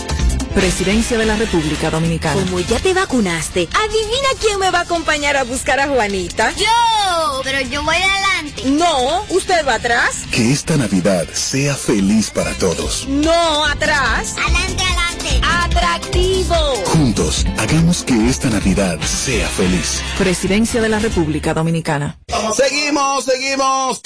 [0.55, 2.41] Presidencia de la República Dominicana.
[2.43, 6.53] Como ya te vacunaste, adivina quién me va a acompañar a buscar a Juanita.
[6.57, 8.63] Yo, pero yo voy adelante.
[8.67, 10.23] No, usted va atrás.
[10.33, 13.07] Que esta Navidad sea feliz para todos.
[13.09, 14.35] No, atrás.
[14.37, 14.98] Adelante, adelante.
[15.43, 16.55] Atractivo.
[16.87, 20.01] Juntos, hagamos que esta Navidad sea feliz.
[20.19, 22.19] Presidencia de la República Dominicana.
[22.55, 24.01] Seguimos, seguimos.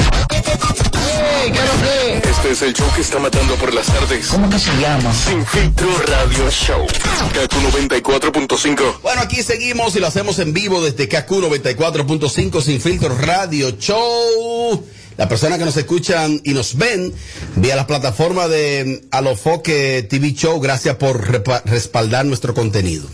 [2.25, 4.27] Este es el show que está matando por las tardes.
[4.29, 5.13] ¿Cómo que se llama?
[5.13, 6.87] Sin filtro radio show.
[7.35, 9.01] Kaku 94.5.
[9.03, 14.85] Bueno, aquí seguimos y lo hacemos en vivo desde KQ 94.5 Sin Filtro Radio Show.
[15.17, 17.13] Las personas que nos escuchan y nos ven
[17.57, 21.21] vía las plataformas de Alofoque TV Show, gracias por
[21.67, 23.07] respaldar nuestro contenido.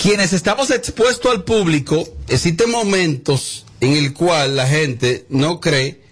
[0.00, 6.06] Quienes estamos expuestos al público, existen momentos en el cual la gente no cree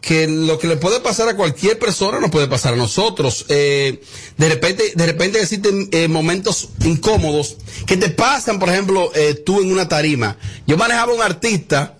[0.00, 3.46] que lo que le puede pasar a cualquier persona nos puede pasar a nosotros.
[3.48, 4.00] Eh,
[4.36, 9.60] de repente, de repente existen eh, momentos incómodos que te pasan, por ejemplo, eh, tú
[9.60, 10.36] en una tarima.
[10.66, 11.98] Yo manejaba un artista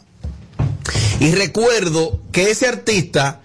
[1.20, 3.40] y recuerdo que ese artista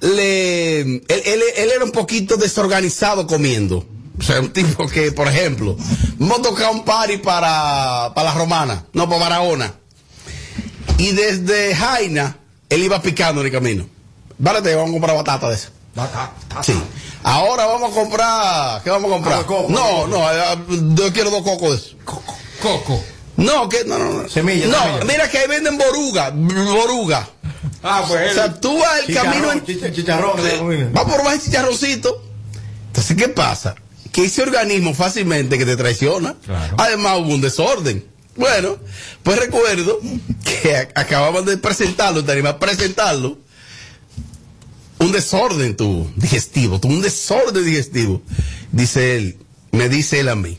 [0.00, 3.86] le, él, él- él era un poquito desorganizado comiendo.
[4.18, 5.76] O sea, un tipo que, por ejemplo,
[6.18, 9.74] vamos a tocar un party para, para la romana, no para Barahona.
[10.98, 12.36] Y desde Jaina,
[12.68, 13.86] él iba picando en el camino.
[14.38, 15.70] Vale, te vamos a comprar batata de esa.
[16.62, 16.74] Sí.
[17.22, 18.82] Ahora vamos a comprar.
[18.82, 19.38] ¿Qué vamos a comprar?
[19.70, 20.58] No, no, eh,
[20.94, 21.96] yo quiero dos cocos de eso.
[22.62, 23.02] Coco.
[23.40, 24.28] No, que no, no, no.
[24.28, 25.04] Semilla, No, semilla.
[25.04, 27.28] mira que ahí venden boruga, boruga.
[27.82, 28.30] Ah, pues.
[28.32, 30.62] O sea, tú vas el Chicharrón, camino chicharrón, Sí.
[30.62, 30.90] mira.
[30.96, 32.22] Va por más el chicharroncito.
[32.88, 33.74] Entonces, ¿qué pasa?
[34.12, 36.34] Que ese organismo fácilmente que te traiciona.
[36.76, 38.04] Además hubo un desorden.
[38.36, 38.76] Bueno,
[39.22, 39.98] pues recuerdo
[40.44, 43.38] que acababan de presentarlo, te animas a presentarlo.
[44.98, 48.20] Un desorden tuvo, digestivo, tuvo un desorden digestivo.
[48.70, 49.38] Dice él,
[49.72, 50.58] me dice él a mí.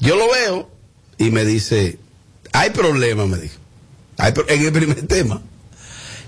[0.00, 0.70] Yo lo veo
[1.18, 1.98] y me dice,
[2.60, 3.54] hay problema, me dijo.
[4.18, 5.42] Hay pro- en el primer tema.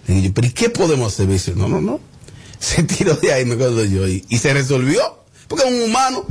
[0.06, 1.26] Le yo, pero ¿y qué podemos hacer?
[1.26, 2.00] Me dice, no, no, no.
[2.58, 5.00] Se tiró de ahí, me acuerdo yo, y, y se resolvió,
[5.46, 6.24] porque es un humano.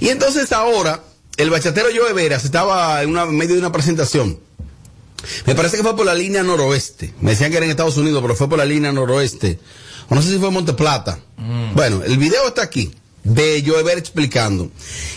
[0.00, 1.04] Y entonces ahora,
[1.36, 4.38] el bachatero Joe Veras estaba en, una, en medio de una presentación.
[5.46, 7.14] Me parece que fue por la línea noroeste.
[7.20, 9.60] Me decían que era en Estados Unidos, pero fue por la línea noroeste.
[10.08, 11.20] O no sé si fue en Monte Plata.
[11.74, 14.68] Bueno, el video está aquí, de Joe Veras explicando.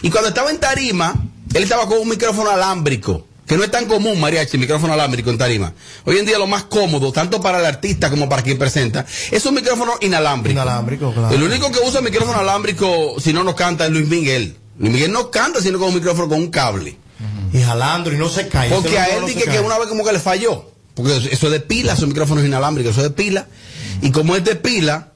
[0.04, 1.16] Y cuando estaba en tarima,
[1.56, 3.26] él estaba con un micrófono alámbrico.
[3.48, 5.74] Que no es tan común, mariachi, micrófono alámbrico en tarima.
[6.06, 9.46] Hoy en día lo más cómodo, tanto para el artista como para quien presenta, es
[9.46, 10.54] un micrófono inalámbrico.
[10.54, 11.36] Inalámbrico, claro.
[11.36, 14.58] El único que usa micrófono alámbrico, si no nos canta, es Luis Miguel.
[14.80, 16.98] Luis Miguel no canta sino con un micrófono con un cable.
[17.54, 18.70] Y jalando y no se cae.
[18.70, 20.72] Porque a él dije que una vez como que le falló.
[20.96, 23.48] Porque eso es de pila, son micrófonos inalámbricos, eso es de pila.
[24.02, 25.12] Y como es de pila,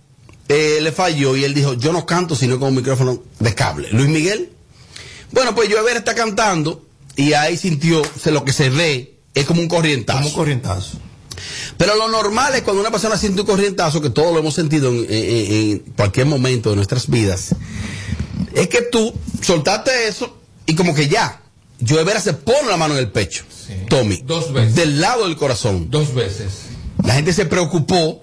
[0.47, 3.89] eh, le falló y él dijo, yo no canto sino con un micrófono de cable.
[3.91, 4.51] Luis Miguel.
[5.31, 6.88] Bueno, pues Joe Vera está cantando
[7.21, 10.19] y ahí sintió, se, lo que se ve es como un corrientazo.
[10.19, 10.97] Como un corrientazo.
[11.77, 14.89] Pero lo normal es cuando una persona siente un corrientazo, que todos lo hemos sentido
[14.89, 17.55] en, en- en cualquier momento de nuestras vidas,
[18.53, 21.41] es que tú soltaste eso y como que ya,
[21.87, 23.43] Joe Vera se pone la mano en el pecho.
[23.87, 24.21] Tommy.
[24.25, 24.75] Dos veces.
[24.75, 25.89] Del lado del corazón.
[25.89, 26.47] Dos veces.
[27.05, 28.19] La gente se preocupó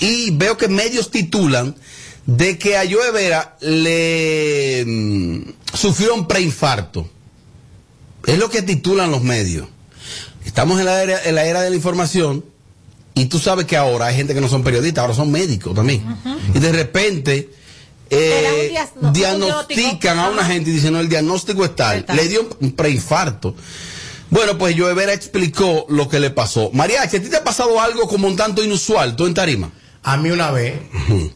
[0.00, 1.76] y veo que medios titulan
[2.26, 5.40] de que a Joe Vera le mm,
[5.74, 7.08] sufrió un preinfarto.
[8.28, 9.66] Es lo que titulan los medios.
[10.44, 12.44] Estamos en la era, en la era de la información
[13.14, 16.04] y tú sabes que ahora hay gente que no son periodistas, ahora son médicos también.
[16.54, 17.50] Y de repente
[18.10, 18.78] eh,
[19.12, 21.98] diagnostican a una gente y dicen, no, el diagnóstico es tal.
[21.98, 22.14] Está.
[22.14, 23.54] Le dio un preinfarto.
[24.30, 26.70] Bueno, pues Joe Vera explicó lo que le pasó.
[26.72, 29.70] Mariachi, ¿a ti te ha pasado algo como un tanto inusual, tú en tarima?
[30.02, 30.80] A mí una vez,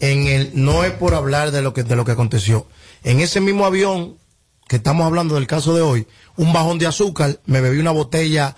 [0.00, 2.66] en el, no es por hablar de lo que, de lo que aconteció.
[3.02, 4.18] En ese mismo avión
[4.72, 6.06] que estamos hablando del caso de hoy,
[6.38, 8.56] un bajón de azúcar, me bebí una botella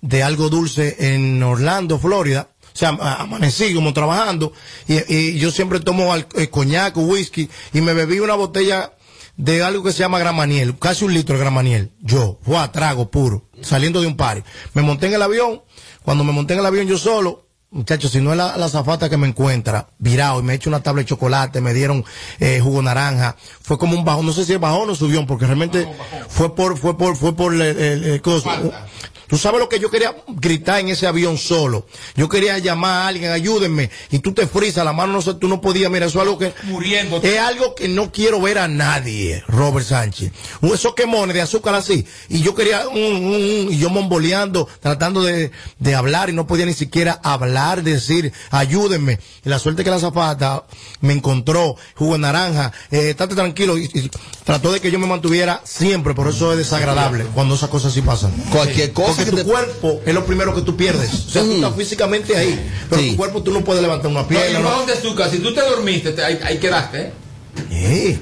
[0.00, 2.50] de algo dulce en Orlando, Florida.
[2.72, 4.52] O sea, amanecí como trabajando
[4.86, 8.92] y, yo siempre tomo al- eh, coñac, whisky y me bebí una botella
[9.36, 11.90] de algo que se llama gramaniel, casi un litro de gramaniel.
[12.00, 14.44] Yo, fue trago puro, saliendo de un party.
[14.74, 15.62] Me monté en el avión,
[16.04, 19.10] cuando me monté en el avión yo solo, Muchachos, si no es la, la zafata
[19.10, 22.04] que me encuentra, virado, y me echo una tabla de chocolate, me dieron
[22.38, 25.46] eh, jugo naranja, fue como un bajón, no sé si es bajón o subión, porque
[25.46, 25.86] realmente
[26.28, 28.22] fue por, fue por, fue por el, el- el.
[29.28, 31.86] Tú sabes lo que yo quería gritar en ese avión solo.
[32.14, 35.48] Yo quería llamar a alguien, ayúdenme, y tú te frisas, la mano no sé, tú
[35.48, 37.20] no podías, mira, eso es algo que, Muriendo.
[37.22, 40.32] es algo que no quiero ver a nadie, Robert Sánchez.
[40.60, 42.06] Un- Esos quemones de azúcar así.
[42.28, 46.46] Y yo quería, un, un, un, y yo momboleando, tratando de, de hablar y no
[46.46, 49.18] podía ni siquiera hablar, decir, ayúdenme.
[49.44, 50.64] Y la suerte que la zapata
[51.00, 53.78] me encontró, jugo de naranja, eh, estate tranquilo.
[53.78, 54.10] Y, y
[54.44, 58.02] trató de que yo me mantuviera siempre, por eso es desagradable cuando esas cosas sí
[58.02, 58.30] pasan.
[58.52, 61.12] Cualquier cosa Porque que tu te- cuerpo es lo primero que tú pierdes.
[61.26, 64.26] O sea, tú estás físicamente ahí, pero tu cuerpo tú no puedes levantar una No,
[64.26, 64.58] y pierna.
[64.60, 64.64] no.
[64.68, 67.12] bajón de azúcar, si tú te dormiste, te- ahí, ahí quedaste,
[67.70, 68.18] ¿eh?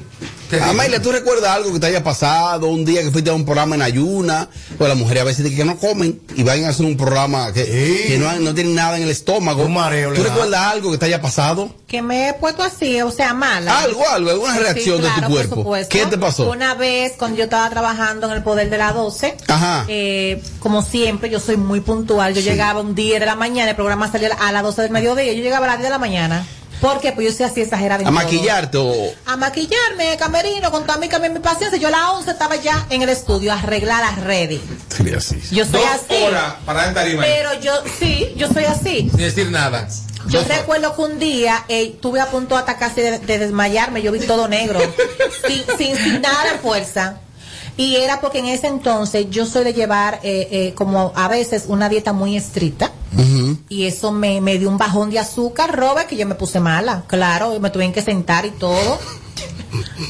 [0.63, 3.75] Amayla, ¿tú recuerdas algo que te haya pasado un día que fuiste a un programa
[3.75, 4.49] en ayuna?
[4.79, 7.53] O las mujeres a veces dicen que no comen y van a hacer un programa
[7.53, 7.65] que,
[8.07, 9.69] que no, han- no tienen nada en el estómago.
[9.69, 10.29] mareo le ¿Tú da.
[10.31, 11.71] recuerdas algo que te haya pasado?
[11.89, 13.81] Que me he puesto así, o sea, mala.
[13.81, 15.55] Algo, algo, alguna Sí, reacción de tu por cuerpo.
[15.57, 15.89] supuesto.
[15.97, 16.51] ¿Qué te pasó?
[16.51, 19.85] Una vez, cuando yo estaba trabajando en el Poder de la 12, Ajá.
[19.89, 22.33] eh, como siempre, yo soy muy puntual.
[22.35, 22.49] Yo Sí.
[22.49, 25.43] llegaba un 10 de la mañana, el programa salía a las 12 del mediodía, yo
[25.43, 26.47] llegaba a las 10 de la mañana.
[26.85, 27.13] ¿Por qué?
[27.13, 28.03] Pues yo soy así exagerada.
[28.03, 28.13] ¿A todo.
[28.13, 28.93] maquillarte o...?
[29.25, 31.79] A maquillarme, camerino, con toda mi, mi paciencia.
[31.79, 34.61] Yo a las 11 estaba ya en el estudio, a arreglar las redes.
[34.95, 35.41] Sería así.
[35.51, 36.23] Yo soy Dos así.
[36.23, 36.93] horas para.
[36.93, 39.09] Pero yo, sí, yo soy así.
[39.09, 39.89] Sin decir nada.
[40.29, 44.13] Yo recuerdo que un día eh, estuve a punto hasta casi de, de desmayarme, yo
[44.13, 44.79] vi todo negro,
[45.47, 47.21] sin, sin, sin nada de fuerza.
[47.77, 51.65] Y era porque en ese entonces yo soy de llevar eh, eh, como a veces
[51.67, 52.93] una dieta muy estricta
[53.69, 57.05] y eso me, me dio un bajón de azúcar, Robert, que yo me puse mala.
[57.07, 58.99] Claro, me tuvieron que sentar y todo.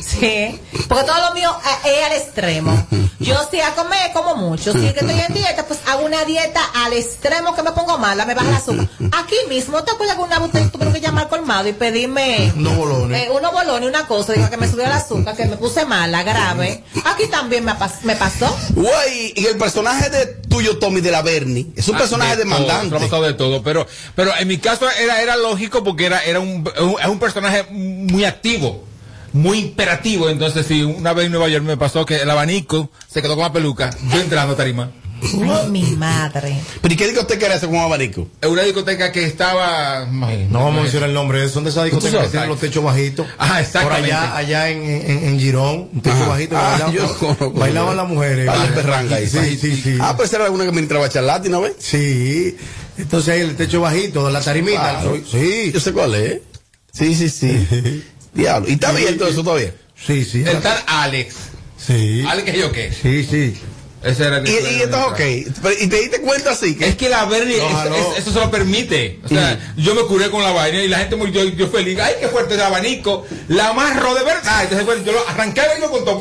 [0.07, 1.51] Sí, porque todo lo mío
[1.85, 2.87] es al extremo.
[3.21, 6.25] Yo si a comer como mucho, si es que estoy en dieta, pues hago una
[6.25, 8.89] dieta al extremo que me pongo mala, me baja el azúcar.
[9.13, 12.53] Aquí mismo, ¿te acuerdas que una vez ustedes tuvieron que llamar al colmado y pedirme
[12.57, 13.23] Unos bolones.
[13.23, 16.23] eh, unos bolones, una cosa, digo que me subió el azúcar, que me puse mala,
[16.23, 16.85] grave?
[17.05, 18.55] Aquí también me, pas- me pasó.
[18.75, 22.45] Güey, y el personaje de tuyo, Tommy, de la Bernie, es un Ah, personaje de
[22.45, 22.99] todo, demandante.
[22.99, 26.69] pasado de todo, pero, pero en mi caso era, era lógico porque era, era un,
[26.81, 28.85] un- es un personaje muy activo,
[29.35, 30.31] muy imperativo.
[30.31, 33.43] Entonces, si una vez en Nueva York me pasó que el abanico se quedó con
[33.45, 34.91] la peluca, yo entrando a tarima.
[35.23, 36.57] Ay, mi madre.
[36.83, 38.29] ¿Pero y qué discoteca era ese con abanico?
[38.43, 40.05] Es una discoteca que estaba.
[40.07, 43.27] No vamos a mencionar el nombre, son de esas discotecas que tienen los techos bajitos.
[43.39, 44.13] Ah, Por exactamente.
[44.13, 46.27] allá, allá en, en, en Girón, un techo Ajá.
[46.27, 46.57] bajito.
[46.59, 47.53] Ah, bailaban, yo conozco.
[47.53, 48.47] bailaban las mujeres.
[48.47, 49.27] Vale, perranga ahí.
[49.27, 49.99] Sí, sí, sí.
[50.01, 51.75] Ah, pues era una que ministraba charlati, ¿no ves?
[51.79, 52.57] Sí.
[52.99, 55.01] Entonces ahí el techo bajito, la tarimita.
[55.01, 55.19] Claro.
[55.31, 55.71] Sí.
[55.73, 56.41] Yo sé cuál es.
[56.93, 58.05] Sí, sí, sí.
[58.35, 58.69] Diablo.
[58.69, 59.75] ¿Y está bien todo eso todavía?
[60.07, 60.43] Sí, sí.
[60.47, 61.35] El tal Alex.
[61.79, 62.25] Sí.
[62.29, 62.93] Alex que yo qué.
[62.93, 63.61] Sí, sí.
[64.03, 65.05] Ese era el Y, y esto es
[65.57, 65.71] ok.
[65.81, 66.77] ¿Y te diste cuenta así?
[66.77, 67.97] Que Es que la Bernie, No, eso, no.
[67.97, 69.19] eso- eso se lo permite.
[69.25, 71.99] O sea, yo me curé con la vaina y la gente muy, yo, yo feliz.
[71.99, 73.27] Ay, qué fuerte el abanico.
[73.49, 74.63] La amarro de verdad.
[74.65, 76.21] Entonces, bueno, yo lo arranqué el abanico con todo.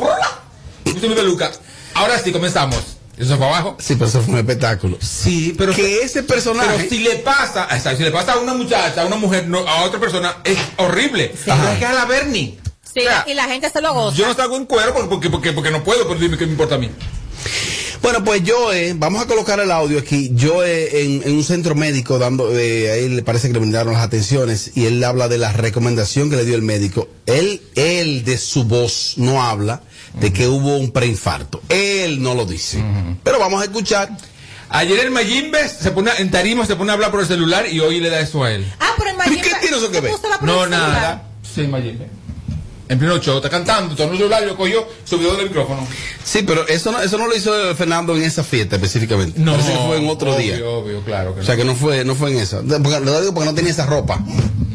[0.85, 1.51] Puse mi peluca.
[1.95, 2.79] Ahora sí, comenzamos.
[3.17, 3.77] Eso fue abajo.
[3.79, 4.97] Sí, pero eso fue un espectáculo.
[5.01, 5.73] Sí, pero.
[5.73, 6.69] Que ese personaje.
[6.77, 9.47] Pero si le pasa, o sea, si le pasa a una muchacha, a una mujer,
[9.47, 11.33] no, a otra persona, es horrible.
[11.45, 12.59] Pero es que a la Bernie.
[12.93, 14.17] Sí, O sea, y la gente se lo goza.
[14.17, 16.51] Yo no salgo en cuero porque, porque, porque, porque no puedo, pero dime qué me
[16.51, 16.89] importa a mí.
[18.03, 20.35] Bueno, pues Joe, vamos a colocar el audio aquí.
[20.37, 24.03] Joe en, en un centro médico dando, eh, ahí le parece que le brindaron las
[24.03, 27.07] atenciones y él habla de la recomendación que le dio el médico.
[27.27, 29.83] Él, él de su voz no habla
[30.19, 31.61] de que hubo un preinfarto.
[31.69, 32.83] Él no lo dice.
[33.23, 34.09] Pero vamos a escuchar.
[34.67, 37.79] Ayer el Mayimbe se pone en tarima, se pone a hablar por el celular y
[37.79, 38.69] hoy le da eso a él.
[38.81, 39.41] Ah, pero el Mayimbe.
[39.43, 40.11] ¿Qué tiene eso que ver?
[40.41, 41.29] No, nada.
[41.55, 42.09] Sí, Mayimbe.
[42.89, 45.87] En pleno show, está cantando, tornó el celular, lo cogió, subió del micrófono.
[46.23, 49.39] Sí, pero eso no, eso no lo hizo Fernando en esa fiesta específicamente.
[49.39, 50.67] No, Parece que fue en otro obvio, día.
[50.67, 51.33] Obvio, claro.
[51.33, 52.61] Que O sea que no fue, no fue en esa.
[52.61, 54.19] Porque, lo digo porque no tenía esa ropa.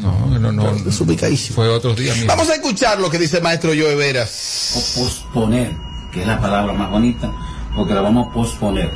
[0.01, 0.71] no, no, no.
[0.89, 1.55] Es ubicadísimo.
[1.57, 2.17] Fue otros días.
[2.17, 2.33] mira.
[2.33, 4.73] Vamos a escuchar lo que dice el maestro Joe Veras.
[4.75, 5.71] o posponer,
[6.11, 7.31] que es la palabra más bonita,
[7.75, 8.91] porque la vamos a posponer.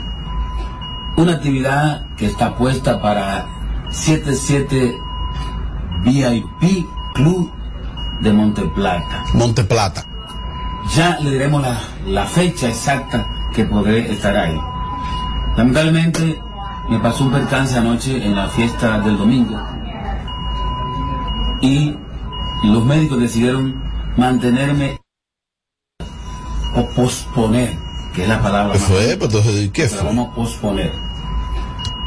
[1.17, 3.47] Una actividad que está puesta para
[3.91, 4.95] 77
[6.03, 7.51] VIP Club
[8.23, 9.25] de Monteplata.
[9.33, 10.05] Monteplata.
[10.95, 14.59] Ya le diremos la, la fecha exacta que podré estar ahí.
[15.57, 16.41] Lamentablemente
[16.89, 19.61] me pasó un percance anoche en la fiesta del domingo
[21.61, 21.95] y
[22.63, 23.81] los médicos decidieron
[24.17, 24.99] mantenerme
[26.75, 27.77] o posponer,
[28.13, 29.17] que es la palabra ¿Qué fue?
[29.17, 30.03] Pues entonces, ¿qué fue?
[30.03, 30.91] vamos a posponer.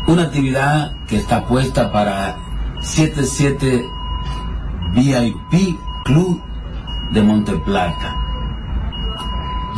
[0.09, 2.37] Una actividad que está puesta para
[2.83, 3.87] 77
[4.95, 6.41] VIP Club
[7.11, 8.17] de Monteplata.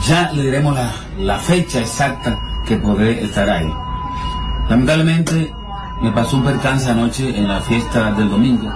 [0.07, 3.73] Ya le diremos la, la fecha exacta que podré estar ahí.
[4.69, 5.53] Lamentablemente
[6.03, 8.71] me pasó un percance anoche en la fiesta del domingo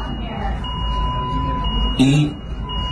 [1.99, 2.33] y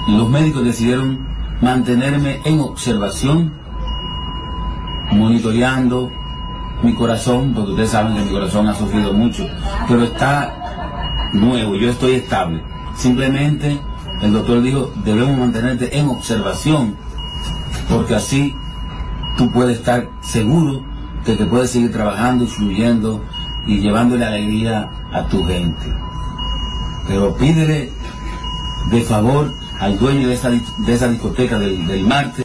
[0.09, 1.27] los médicos decidieron
[1.63, 3.53] mantenerme en observación,
[5.11, 6.13] monitoreando
[6.83, 9.47] mi corazón, porque ustedes saben que mi corazón ha sufrido mucho,
[9.89, 12.63] pero está nuevo, yo estoy estable.
[12.95, 13.81] Simplemente
[14.23, 16.97] el doctor dijo, debemos mantenerte en observación,
[17.89, 18.55] porque así
[19.39, 20.85] tú puedes estar seguro
[21.25, 23.25] de que puedes seguir trabajando y fluyendo
[23.67, 25.87] y llevándole alegría a tu gente.
[27.09, 27.91] Pero pídele
[28.91, 32.45] de favor al dueño de esa, de esa discoteca del, del martes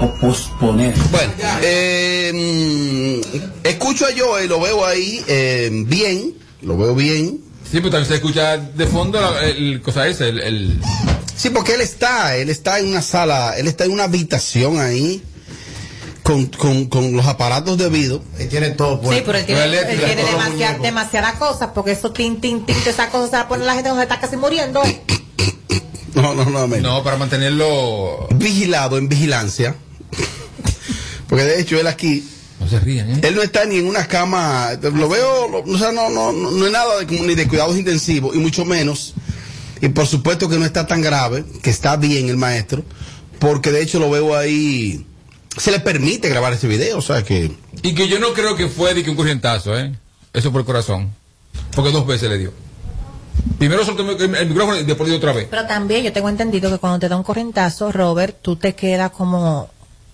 [0.00, 0.94] o posponer.
[1.10, 7.51] Bueno, eh, mm, escucho a Joe, lo veo ahí eh, bien, lo veo bien.
[7.72, 10.80] Sí, pero también se escucha de fondo la- el, cosa esa, el, el-
[11.34, 15.22] Sí, porque él está, él está en una sala, él está en una habitación ahí
[16.22, 18.20] con, con, con los aparatos debidos.
[18.38, 22.40] Él tiene todo Sí, pero él tiene, él tiene demasiada, demasiadas cosas, porque eso tin,
[22.42, 24.82] tin, tin, esas cosas se la pone la gente donde está casi muriendo.
[26.14, 26.82] No, no, no, men.
[26.82, 29.74] No, para mantenerlo vigilado, en vigilancia.
[31.26, 32.22] Porque de hecho él aquí,
[32.72, 33.20] se rían, ¿eh?
[33.22, 36.50] él no está ni en una cama, lo veo, lo- o sea, no, no, no,
[36.50, 39.14] no es nada de, como ni de cuidados intensivos, y mucho menos,
[39.80, 42.82] y por supuesto que no está tan grave, que está bien el maestro,
[43.38, 45.06] porque de hecho lo veo ahí,
[45.56, 47.52] se le permite grabar ese video, o sea que...
[47.82, 49.92] Y que yo no creo que fue de que un corrientazo, ¿eh?
[50.32, 51.10] Eso por el corazón.
[51.74, 52.52] Porque dos veces le dio.
[53.58, 55.48] Primero soltó el, el micrófono y después le dio otra vez.
[55.50, 59.10] Pero también yo tengo entendido que cuando te da un corrientazo, Robert, tú te quedas
[59.10, 59.68] como...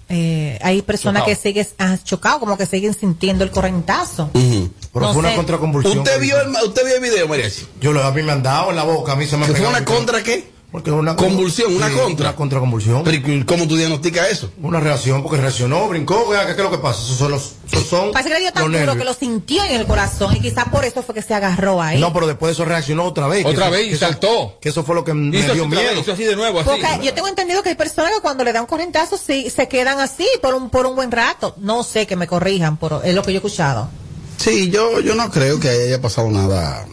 [0.09, 1.37] eh, hay personas Chocado.
[1.37, 4.31] que sigues has chocado, como que siguen sintiendo el corrientazo.
[4.33, 5.37] Pero No fue una sé.
[5.37, 5.99] contraconvulsión.
[5.99, 7.67] ¿Usted vio el, usted vio el video, Mariachi?
[7.81, 9.49] Yo lo, a mí me han dado en la boca, a mí se me ha
[9.49, 10.51] ¿Que fue una contra qué?
[10.71, 12.29] Porque es una Convulsión, una Sí, contra.
[12.29, 13.03] Una contraconvulsión.
[13.03, 14.51] Pero ¿y ¿cómo tú diagnosticas eso?
[14.61, 17.01] Una reacción, porque reaccionó, brincó, vea, ¿qué es lo que pasa?
[17.05, 19.65] Esos son los, esos son Parece que le dio tan los duro que lo sintió
[19.65, 21.99] en el corazón y quizás por eso fue que se agarró ahí.
[21.99, 23.45] No, pero después de eso reaccionó otra vez.
[23.45, 24.59] que Otra eso- vez y que eso- saltó.
[24.61, 26.01] Que eso fue lo que me Hizo dio vez, miedo.
[26.03, 26.69] hizo así de nuevo, así.
[26.69, 30.01] Porque yo tengo entendido que hay personas que cuando le dan corrientazo sí, se quedan
[30.01, 31.55] así por un, por un buen rato.
[31.57, 33.89] No sé que me corrijan, pero es lo que yo he escuchado.
[34.37, 36.87] Sí, yo, yo no creo que haya pasado nada.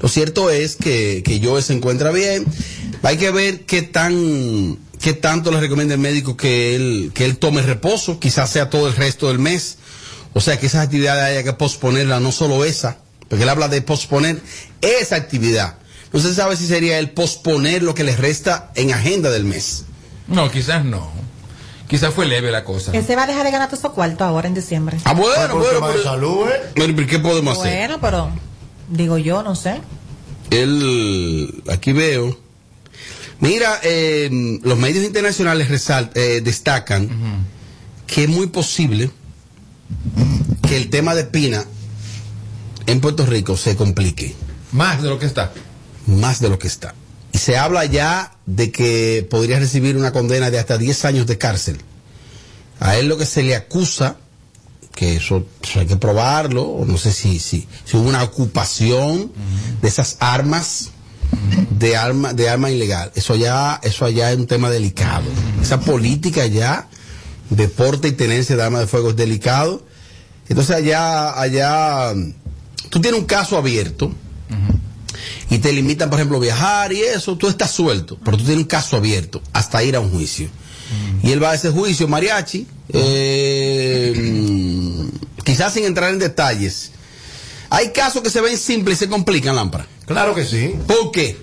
[0.00, 2.44] Lo cierto es que, que Joe se encuentra bien.
[3.02, 7.38] Hay que ver qué tan qué tanto le recomienda el médico que él, que él
[7.38, 9.78] tome reposo, quizás sea todo el resto del mes.
[10.34, 12.98] O sea que esas actividades haya que posponerla, no solo esa,
[13.28, 14.40] porque él habla de posponer
[14.80, 15.78] esa actividad.
[16.12, 19.84] No se sabe si sería el posponer lo que le resta en agenda del mes.
[20.26, 21.10] No, quizás no.
[21.88, 22.92] Quizás fue leve la cosa.
[22.92, 24.98] Él se va a dejar de ganar todos esos cuartos ahora en diciembre.
[25.04, 27.06] Ah, bueno, Por bueno, de salud, ¿eh?
[27.08, 27.88] ¿qué podemos hacer?
[27.88, 28.30] Bueno, pero
[28.88, 29.80] digo yo, no sé.
[30.50, 32.38] Él, aquí veo.
[33.40, 34.28] Mira, eh,
[34.62, 37.08] los medios internacionales resalt- eh, destacan
[38.06, 39.10] que es muy posible
[40.66, 41.64] que el tema de Pina
[42.86, 44.34] en Puerto Rico se complique
[44.72, 45.52] Más de lo que está.
[46.06, 46.94] más de lo que está.
[47.32, 51.36] Y se habla ya de que podría recibir una condena de hasta 10 años de
[51.38, 51.78] cárcel.
[52.80, 54.16] A él lo que se le acusa,
[54.98, 55.46] que eso,
[55.76, 59.30] hay que probarlo, o no sé si, si, si hubo una ocupación
[59.80, 60.90] de esas armas,
[61.70, 63.12] de arma, de arma ilegal.
[63.14, 65.22] Eso ya, eso allá es un tema delicado.
[65.62, 66.88] Esa política ya
[67.48, 69.86] de porte y tenencia de arma de fuego es delicado.
[70.48, 72.12] Entonces allá, allá,
[72.90, 74.10] tú tienes un caso abierto
[75.48, 78.64] y te limitan, por ejemplo, a viajar y eso, tú estás suelto, pero tú tienes
[78.64, 80.48] un caso abierto hasta ir a un juicio.
[81.22, 84.47] Y él va a ese juicio, mariachi, eh, mm,
[85.48, 86.90] quizás sin entrar en detalles.
[87.70, 89.86] Hay casos que se ven simples y se complican, Lámpara.
[90.04, 90.78] Claro que sí.
[90.86, 91.38] ¿Por qué?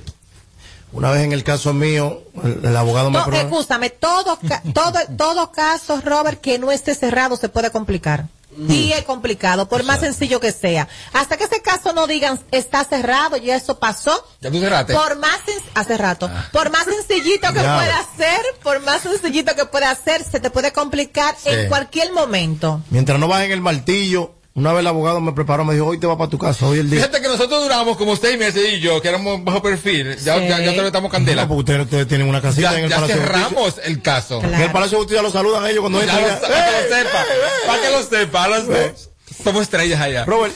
[0.92, 4.38] Una vez en el caso mío, el, el abogado me No, escúchame, todo,
[4.76, 8.28] todo, todo caso, Robert, que no esté cerrado se puede complicar.
[8.58, 10.88] Y es complicado, por más sencillo que sea.
[11.14, 14.26] Hasta que ese caso no digan está cerrado, ya eso pasó.
[14.42, 14.94] Ya tú cerraste.
[14.94, 15.40] Por más
[15.74, 20.40] hace rato, por más sencillito que pueda ser, por más sencillito que pueda ser, se
[20.40, 21.50] te puede complicar Sí.
[21.50, 22.82] en cualquier momento.
[22.90, 26.08] Mientras no bajen el martillo, una vez el abogado me preparó, me dijo, hoy te
[26.08, 27.02] vas para tu casa, hoy el día.
[27.02, 30.16] Fíjate que nosotros duramos como seis meses y yo, que éramos bajo perfil.
[30.24, 30.48] Ya, Sí.
[30.48, 31.42] ya, ya estamos candela.
[31.44, 34.42] No, porque ustedes, ustedes tienen una casita ya en el ya Palacio cerramos el caso.
[34.42, 36.20] En el Palacio de Justicia lo saludan ellos cuando entran.
[36.24, 38.92] para que ¡Eh, lo sepa, eh, para que lo sepa, los Eh.
[38.94, 39.10] dos
[39.44, 40.24] somos estrellas allá.
[40.24, 40.54] Robert,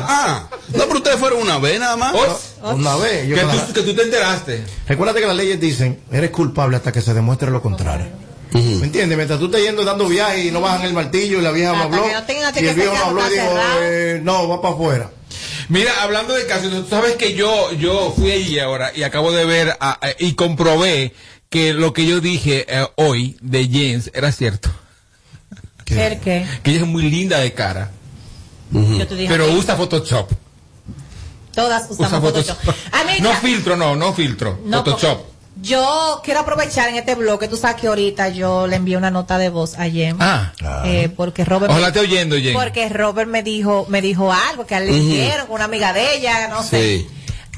[0.00, 2.14] Ah, no, pero ustedes fueron una vez nada más.
[2.62, 3.28] Una vez.
[3.28, 3.60] yo que, claro.
[3.66, 4.64] tú, que tú te enteraste.
[4.88, 8.06] Recuérdate que las leyes dicen, eres culpable hasta que se demuestre lo contrario.
[8.52, 9.16] ¿Me entiendes?
[9.16, 11.96] Mientras tú estás yendo dando viajes y no bajan el martillo y la vieja habló.
[11.96, 15.10] no que y el viejo me sacar habló y dijo, eh, no, va para afuera.
[15.68, 19.44] Mira, hablando de casos, tú sabes que yo, yo fui allí ahora y acabo de
[19.44, 19.78] ver
[20.18, 21.14] y comprobé
[21.48, 24.70] que lo que yo dije eh, hoy de Jens era cierto.
[25.86, 26.46] ¿El qué?
[26.62, 27.90] Que ella es muy linda de cara,
[28.72, 30.30] Yo te dije pero usa Photoshop.
[31.52, 32.58] todas usamos Usa Photoshop.
[33.20, 34.60] No filtro, no, no filtro.
[34.64, 35.29] No, Photoshop.
[35.62, 39.36] Yo quiero aprovechar en este bloque, tú sabes que ahorita yo le envié una nota
[39.38, 40.16] de voz a Jem.
[40.20, 40.52] Ah.
[40.86, 42.54] eh, porque Robert Ojalá me, te oyendo, Jen.
[42.54, 46.48] porque Robert me dijo me dijo algo que le dijeron con una amiga de ella,
[46.48, 46.82] no sé.
[47.00, 47.08] Sí.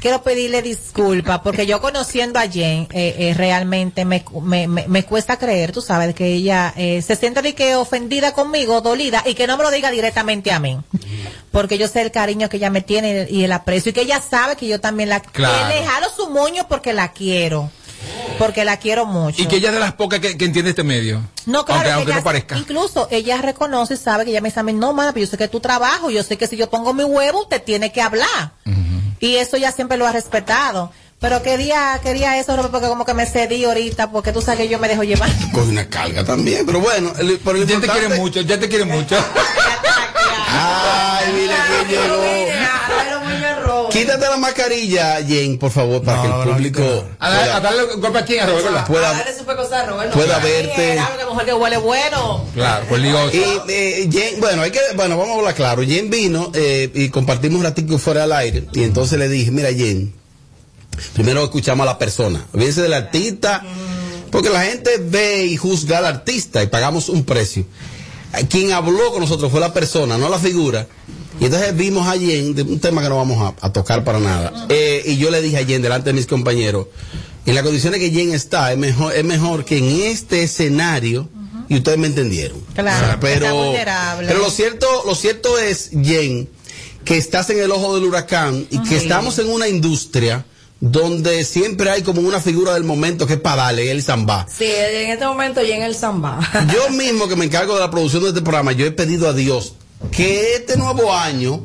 [0.00, 5.04] Quiero pedirle disculpas porque yo conociendo a Jen eh, eh, realmente me, me, me, me
[5.04, 9.34] cuesta creer, tú sabes, que ella eh, se siente de que ofendida conmigo, dolida y
[9.34, 10.76] que no me lo diga directamente a mí.
[11.52, 14.20] Porque yo sé el cariño que ella me tiene y el aprecio y que ella
[14.20, 15.68] sabe que yo también la Claro.
[15.68, 17.70] que le jalo su moño porque la quiero.
[18.38, 19.40] Porque la quiero mucho.
[19.42, 21.20] Y que ella es de las pocas que, que entiende este medio.
[21.46, 22.58] No, claro, Aunque, que aunque ella- no parezca.
[22.58, 25.30] Incluso ella reconoce y sabe que ella me dice a mí, no, mana, pero yo
[25.30, 28.02] sé que tu trabajo, yo sé que si yo pongo mi huevo, te tiene que
[28.02, 28.52] hablar.
[29.20, 30.92] Y eso ya siempre lo ha respetado.
[31.20, 34.80] Pero quería, quería eso, porque como que me cedí ahorita, porque tú sabes que yo
[34.80, 35.30] me dejo llevar.
[35.52, 38.84] Coge una carga también, pero bueno, el, pero Ya te quiere mucho, ya te quiere
[38.84, 39.16] mucho.
[40.54, 42.22] Ay, mira quién llegó.
[43.92, 48.00] Quítate la mascarilla, Jen, por favor, para que el público A, dar- a darle un
[48.00, 48.86] golpe aquí a Robert, ¿verdad?
[48.86, 49.12] pueda,
[50.14, 50.96] pueda verte.
[51.18, 52.44] que mujer que huele bueno.
[52.54, 53.18] Claro, pues digo.
[53.32, 55.82] Y, eh, Jen, bueno, hay que, bueno, vamos a hablar claro.
[55.82, 59.68] Jen vino eh, y compartimos un ratito fuera al aire y entonces le dije, mira,
[59.72, 60.12] Jen,
[61.14, 63.62] primero escuchamos a la persona, olvídense del artista,
[64.30, 67.64] porque la gente ve y juzga al artista y pagamos un precio.
[68.48, 70.86] Quien habló con nosotros fue la persona, no la figura.
[71.40, 74.20] Y entonces vimos a Jen, de un tema que no vamos a, a tocar para
[74.20, 74.66] nada.
[74.68, 76.86] Eh, y yo le dije a Jen, delante de mis compañeros,
[77.46, 81.28] en las condiciones que Jen está, es mejor, es mejor que en este escenario,
[81.68, 82.60] y ustedes me entendieron.
[82.74, 84.28] Claro, O sea, está pero, vulnerable.
[84.28, 86.48] pero lo cierto, lo cierto es, Jen,
[87.04, 90.44] que estás en el ojo del huracán y que estamos en una industria
[90.80, 94.46] donde siempre hay como una figura del momento que es para darle el zambá.
[94.52, 96.40] Sí, en este momento ya en el samba.
[96.72, 99.32] Yo mismo que me encargo de la producción de este programa, yo he pedido a
[99.32, 99.74] Dios
[100.10, 101.62] que este nuevo año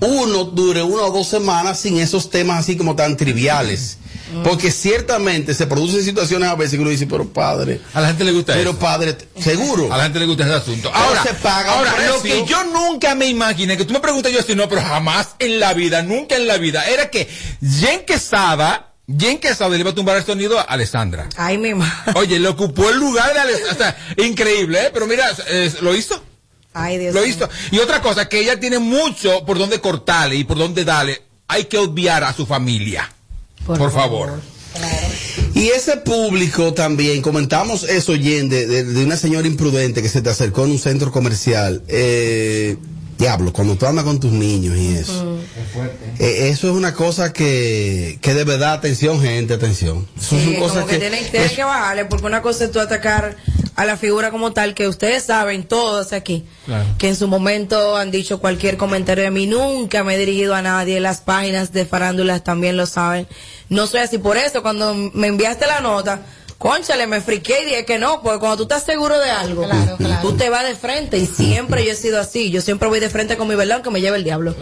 [0.00, 3.98] uno dure una o dos semanas sin esos temas así como tan triviales.
[4.44, 7.82] Porque ciertamente se producen situaciones a veces que uno dice, pero padre.
[7.92, 8.78] A la gente le gusta Pero eso.
[8.78, 9.92] padre, seguro.
[9.92, 10.90] A la gente le gusta ese asunto.
[10.92, 14.40] Ahora, se paga ahora lo que yo nunca me imaginé, que tú me preguntas yo
[14.42, 17.28] si no, pero jamás en la vida, nunca en la vida, era que
[17.60, 21.28] Jen Quesada, Jen Quesada le iba a tumbar el sonido a Alessandra.
[21.36, 22.12] Ay, mi madre.
[22.14, 23.72] Oye, le ocupó el lugar de Alessandra.
[23.72, 24.90] O sea, increíble, ¿eh?
[24.94, 26.22] Pero mira, eh, lo hizo.
[26.74, 27.30] Ay, Dios Lo mío.
[27.30, 27.48] hizo.
[27.70, 31.22] Y otra cosa, que ella tiene mucho por donde cortarle y por donde darle.
[31.48, 33.12] Hay que obviar a su familia.
[33.66, 34.40] Por, favor.
[35.54, 40.22] Y ese público también, comentamos eso, Jen, de, de- de una señora imprudente que se
[40.22, 41.82] te acercó en un centro comercial.
[41.88, 42.76] Eh,
[43.22, 45.38] diablo, cuando tú andas con tus niños y eso.
[46.18, 50.06] Eh, eso es una cosa que, que de verdad, atención, gente, atención.
[50.18, 52.70] Eso Sí, son cosas como que, tienen, tienen es- que bajarle, porque una cosa es
[52.72, 53.36] tú atacar
[53.74, 56.44] a la figura como tal, que ustedes saben, todos aquí,
[56.98, 60.60] que en su momento han dicho cualquier comentario de mí, nunca me he dirigido a
[60.62, 63.26] nadie, las páginas de farándulas también lo saben.
[63.70, 66.20] No soy así, por eso cuando me enviaste la nota,
[66.62, 69.66] conchale, me friqué y dije que no, porque cuando tú estás seguro de algo,
[70.22, 73.10] tú te vas de frente y siempre yo he sido así, yo siempre voy de
[73.10, 74.54] frente con mi verdad aunque me lleve el diablo.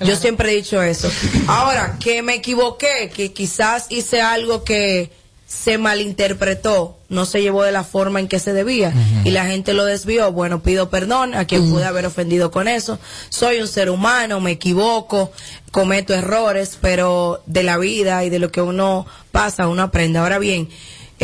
[0.00, 1.10] Yo siempre he dicho eso.
[1.46, 5.12] Ahora, que me equivoqué, que quizás hice algo que
[5.46, 9.74] se malinterpretó, no se llevó de la forma en que se debía y la gente
[9.74, 10.32] lo desvió.
[10.32, 12.98] Bueno, pido perdón a quien pude haber ofendido con eso.
[13.28, 15.30] Soy un ser humano, me equivoco,
[15.70, 20.18] cometo errores, pero de la vida y de lo que uno pasa, uno aprende.
[20.18, 20.70] Ahora bien,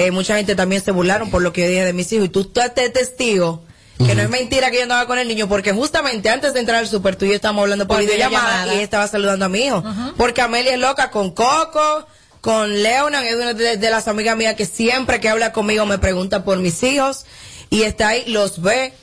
[0.06, 2.28] eh, mucha gente también se burlaron por lo que yo dije de mis hijos y
[2.28, 3.62] tú estás testigo.
[3.98, 6.78] Que no es mentira que yo andaba con el niño, porque justamente antes de entrar
[6.78, 9.50] al super, tú y yo estábamos hablando por, Por videollamada y ella estaba saludando a
[9.50, 9.84] mi hijo.
[10.16, 12.06] Porque Amelia es loca con Coco,
[12.40, 15.84] con Leona, que es una de, de las amigas mías que siempre que habla conmigo
[15.84, 17.26] me pregunta por mis hijos
[17.68, 18.94] y está ahí, los ve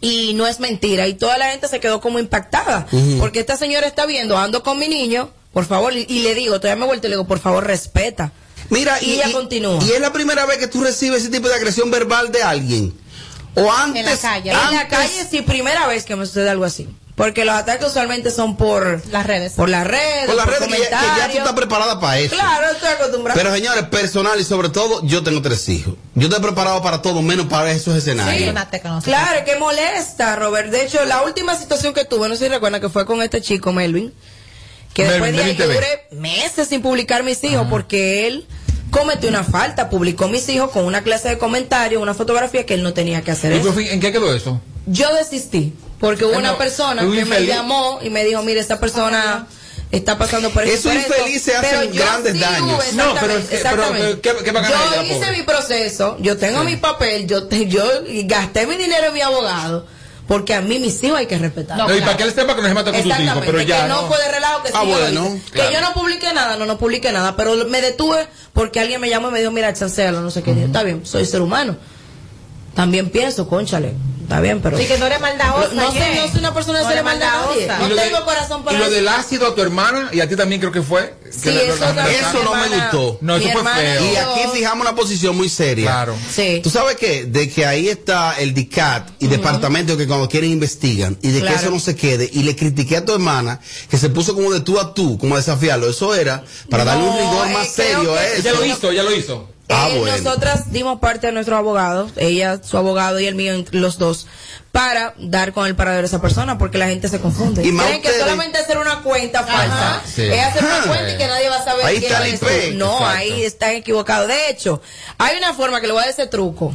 [0.00, 1.06] y no es mentira.
[1.06, 2.88] Y toda la gente se quedó como impactada
[3.20, 6.58] porque esta señora está viendo, ando con mi niño, por favor, y, y le digo,
[6.58, 8.32] todavía me vuelto y le digo, por favor, respeta.
[8.70, 9.82] Mira, y, ella continúa.
[9.84, 12.94] Y es la primera vez que tú recibes ese tipo de agresión verbal de alguien.
[13.54, 14.00] O antes.
[14.00, 14.50] En la calle.
[14.50, 16.88] En la antes- calle sí, primera vez que me sucede algo así.
[17.18, 19.54] Porque los ataques usualmente son por las redes.
[19.54, 22.20] Por las redes, Por las por redes que ya, que ya tú estás preparada para
[22.20, 22.36] eso.
[22.36, 23.36] Claro, estoy acostumbrada.
[23.36, 25.94] Pero señores, personal y sobre todo, yo tengo tres hijos.
[26.14, 28.54] Yo estoy preparado para todo, menos para esos escenarios.
[29.02, 30.70] Claro, que molesta, Robert.
[30.70, 33.42] De hecho, la última situación que tuve, no sé si recuerdan, que fue con este
[33.42, 34.14] chico, Melvin,
[34.94, 35.74] que después de ahí yo TV.
[35.74, 38.46] duré meses sin publicar mis hijos porque él
[38.90, 42.82] cometió una falta, publicó mis hijos con una clase de comentarios, una fotografía que él
[42.82, 43.78] no tenía que hacer ¿Y eso.
[43.78, 44.60] ¿En qué quedó eso?
[44.86, 48.80] Yo desistí, porque hubo Ah, una persona que me llamó y me dijo, mire, esta
[48.80, 49.46] persona
[49.90, 52.92] está pasando por Esos por esto", infelices hacen grandes sí daños.
[52.94, 55.36] No, pero exactamente, que- pero, eh, ¿qué- qué va a ganar yo ella, hice pobre?
[55.36, 57.84] mi proceso, yo tengo mi papel, yo, te- yo
[58.24, 59.86] gasté mi dinero en mi abogado,
[60.28, 61.76] porque a mí mis hijos hay que respetar.
[61.78, 63.62] No, y para que él sepa que no se mata con sus hijos, Exactamente, pero
[63.62, 63.82] ya.
[63.82, 65.50] que no, fue de relajo, que sí Ah, yo lo bueno, hice.
[65.50, 65.68] claro.
[65.70, 69.08] Que yo no publiqué nada, no, no publiqué nada, pero me detuve porque alguien me
[69.08, 70.54] llamó y me dijo, mira, chancealo, no sé qué.
[70.54, 71.76] Yo, Está bien, soy ser humano.
[72.74, 73.94] También pienso, conchale,
[74.28, 74.78] está bien, pero...
[74.80, 76.94] Y que no eres maldadosa, No, no soy, no soy una persona No que se
[76.94, 77.66] le eres manda a nadie.
[77.66, 77.78] maldadosa.
[77.78, 80.28] No lo de- tengo corazón para Y lo del ácido a tu hermana y a
[80.28, 81.14] ti también creo que fue.
[81.42, 82.10] que la- eso la-.
[82.10, 83.18] Eso no me gustó.
[83.22, 84.04] No, eso fue feo.
[84.12, 85.86] Y aquí fijamos una posición muy seria.
[85.86, 86.14] Claro.
[86.34, 86.60] Sí.
[86.62, 87.24] Tú sabes qué?
[87.24, 91.54] De que ahí está el DICAT y departamento que cuando quieren investigan y de Claro.
[91.56, 92.28] que eso no se quede.
[92.32, 93.60] Y le critiqué a tu hermana
[93.90, 95.88] que se puso como de tú a tú, como a desafiarlo.
[95.88, 98.40] Eso era para darle un No, rigor más serio a eso.
[98.48, 99.48] Ella lo hizo, ella lo hizo.
[99.70, 100.16] Ah, Eh, bueno.
[100.16, 104.26] Nosotras dimos parte de nuestro abogado, ella, su abogado y el mío, los dos,
[104.72, 107.66] para dar con el paradero de esa persona, porque la gente se confunde.
[107.66, 110.22] Y más Creen que solamente hacer una cuenta falsa Sí.
[110.24, 110.84] es hacer una Ah.
[110.86, 112.70] cuenta y que nadie va a saber Ahí quién está IP.
[112.72, 112.78] tú.
[112.78, 113.04] No, Exacto.
[113.06, 114.28] ahí están equivocados.
[114.28, 114.80] De hecho,
[115.18, 116.74] hay una forma que le voy a dar ese truco.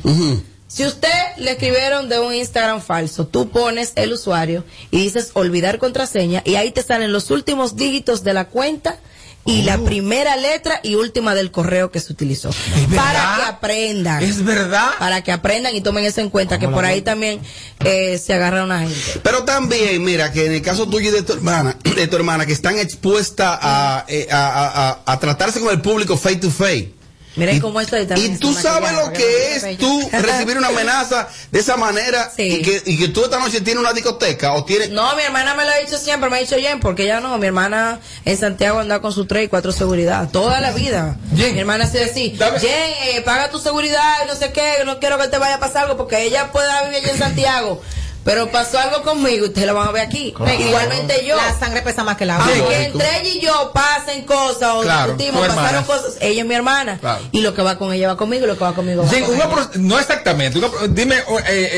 [0.68, 5.78] Si usted le escribieron de un Instagram falso, tú pones el usuario y dices olvidar
[5.78, 8.98] contraseña y ahí te salen los últimos dígitos de la cuenta
[9.46, 12.50] y la primera letra y última del correo que se utilizó.
[12.96, 14.24] Para que aprendan.
[14.24, 14.92] Es verdad.
[15.00, 17.42] Para que aprendan y tomen eso en cuenta, que por ahí también
[17.84, 18.96] eh, se agarra una gente.
[19.22, 22.46] Pero también, mira, que en el caso tuyo y de tu hermana, de tu hermana,
[22.46, 26.50] que están expuestas a, eh, a, a- a- a tratarse con el público face to
[26.50, 26.94] face.
[27.36, 28.34] Miren Y- cómo estoy también.
[28.34, 32.82] Y tú sabes lo que es tú recibir una amenaza de esa manera y, que,
[32.86, 34.90] y que tú esta noche tienes una discoteca o tienes...
[34.90, 37.38] No, mi hermana me lo ha dicho siempre, me ha dicho Jen, porque ella no,
[37.38, 41.18] mi hermana en Santiago anda con su 3 y 4 seguridad, toda la vida.
[41.32, 45.18] Mi hermana se así, Jen, eh, paga tu seguridad y no sé qué, no quiero
[45.18, 47.82] que te vaya a pasar algo, porque ella puede vivir allá en Santiago.
[48.24, 50.34] Pero pasó algo conmigo, ustedes lo van a ver aquí.
[50.60, 51.36] Igualmente yo.
[51.36, 52.48] La sangre pesa más que la agua.
[52.58, 56.56] Aunque entre ella y yo pasen cosas o Claro, discutimos, pasaron cosas, ella es mi
[56.56, 57.00] hermana.
[57.00, 57.24] Claro.
[57.32, 59.60] Y lo que va con ella va conmigo y lo que va conmigo va con
[59.60, 59.70] ella.
[59.76, 60.60] no exactamente.
[60.90, 61.24] dime eh,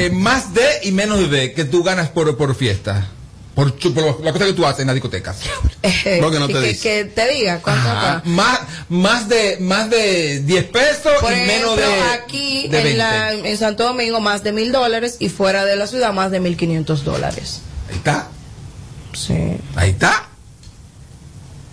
[0.05, 3.07] eh, más de y menos de que tú ganas por, por fiesta.
[3.55, 5.37] Por, por la cosa que tú haces en las discotecas.
[6.21, 8.21] Porque no te que, que te diga cuánto Ajá.
[8.25, 12.83] Más, más de más de 10 pesos Por y ejemplo, menos de aquí de en,
[12.83, 12.97] 20.
[12.97, 16.39] la, en Santo Domingo más de mil dólares y fuera de la ciudad más de
[16.41, 17.61] mil quinientos dólares.
[17.89, 18.27] Ahí está.
[19.13, 19.33] Sí.
[19.75, 20.27] Ahí está.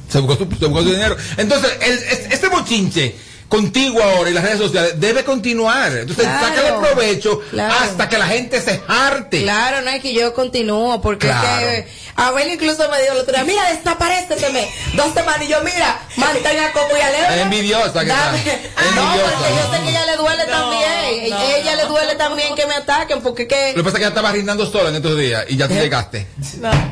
[0.08, 1.16] Se buscó su, se buscó su dinero.
[1.36, 3.16] Entonces, el, es- este bochinche
[3.52, 5.92] contigo ahora y las redes sociales debe continuar.
[5.94, 6.46] Entonces, Claro.
[6.46, 7.74] sácale provecho Claro.
[7.82, 9.42] hasta que la gente se jarte.
[9.42, 11.66] Claro, no es que yo continúo, porque es Claro.
[11.66, 16.00] que Abel incluso me dijo el otro día, mira, desaparéceme dos semanas y yo, mira,
[16.16, 17.30] mantenga a Coco y a Leo.
[17.30, 18.38] Es envidiosa que Dame.
[18.38, 18.82] está.
[18.94, 19.32] No, envidiosa.
[19.36, 21.32] porque yo sé que ella le duele también.
[21.34, 23.72] A ella le duele también que me ataquen, porque que...
[23.76, 25.74] Lo que pasa es que ella estaba rindando sola en estos días y ya tú
[25.74, 26.26] llegaste.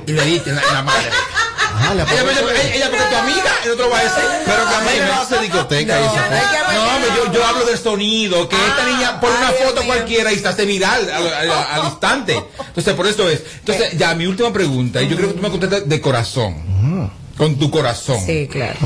[0.07, 1.09] Y le diste en la, en la madre.
[1.81, 4.23] ella, ella, ella, ella porque tu amiga, el otro va a decir.
[4.45, 5.99] Pero Camila no hace discoteca.
[5.99, 9.83] No, y no, hombre, yo, yo hablo del sonido, que esta niña pone una foto
[9.87, 12.43] cualquiera y se hace viral al, al- al instante.
[12.67, 13.43] Entonces, por eso es.
[13.61, 17.11] Entonces, ya mi última pregunta, y yo creo que tú me contestas de corazón.
[17.37, 18.19] Con tu corazón.
[18.27, 18.77] Sí, claro.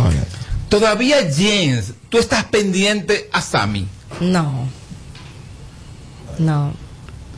[0.68, 3.86] Todavía, Jens, tú estás pendiente a Sammy.
[4.20, 4.68] No.
[6.38, 6.72] No.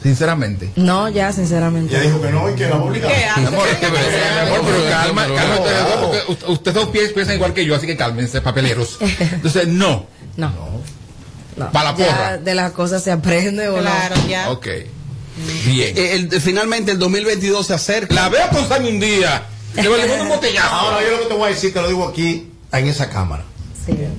[0.03, 0.71] Sinceramente.
[0.77, 1.93] No, ya, sinceramente.
[1.93, 3.09] Ya dijo que no y que la obliga.
[3.09, 7.37] Mi amor, que- mi amor, pero calma, calma ustedes dos, porque ustedes dos pies- piensan
[7.37, 8.99] igual que yo, así que cálmense, papeleros.
[9.21, 10.07] Entonces, no.
[10.37, 10.53] No.
[11.57, 11.73] No.
[11.73, 12.37] Pa' la Ya porra.
[12.39, 14.29] de las cosas se aprende o Claro, no.
[14.29, 14.51] ya.
[14.51, 14.67] Ok.
[15.67, 15.97] Bien.
[15.97, 18.15] Eh, el- finalmente el 2022 se acerca.
[18.15, 19.43] La veo con Sammy un día.
[19.75, 19.89] Le
[20.23, 20.69] un botellazo.
[20.75, 23.45] Ahora yo lo que te voy a decir, te lo digo aquí, en esa cámara.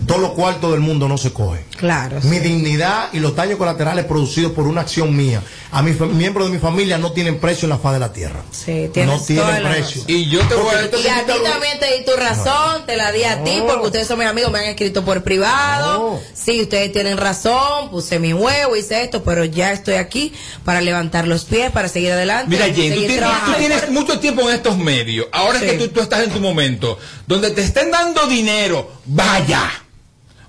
[0.05, 1.63] Todos los cuartos del mundo no se cogen.
[1.75, 2.19] Claro.
[2.23, 5.41] Mi dignidad y los daños colaterales producidos por una acción mía
[5.71, 8.41] a mis miembros de mi familia no tienen precio en la faz de la tierra.
[8.51, 10.03] Sí, no tienen precio.
[10.07, 10.83] Y yo te voy a...
[10.83, 14.07] Y a ti también te di tu razón, te la di a ti, porque ustedes
[14.07, 16.19] son mis amigos, me han escrito por privado.
[16.33, 21.27] Sí, ustedes tienen razón, puse mi huevo, hice esto, pero ya estoy aquí para levantar
[21.27, 22.49] los pies, para seguir adelante.
[22.49, 23.57] Mira, Jen, tú tienes, tú trabajando.
[23.57, 25.27] tienes mucho tiempo en estos medios.
[25.31, 26.97] Ahora que tú, tú estás en tu momento,
[27.27, 29.56] donde te estén dando dinero, vaya.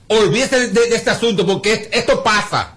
[0.09, 2.75] Olvídese de, de este asunto, porque es- esto pasa.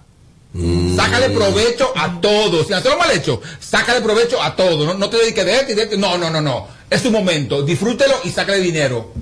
[0.97, 2.65] Sácale provecho a todo.
[2.65, 4.85] Si haces lo mal hecho, sácale provecho a todo.
[4.85, 5.97] No, no te dediques de esto.
[5.97, 6.67] No, no, no, no.
[6.89, 7.61] Es tu momento.
[7.63, 9.13] Disfrútelo y sácale dinero.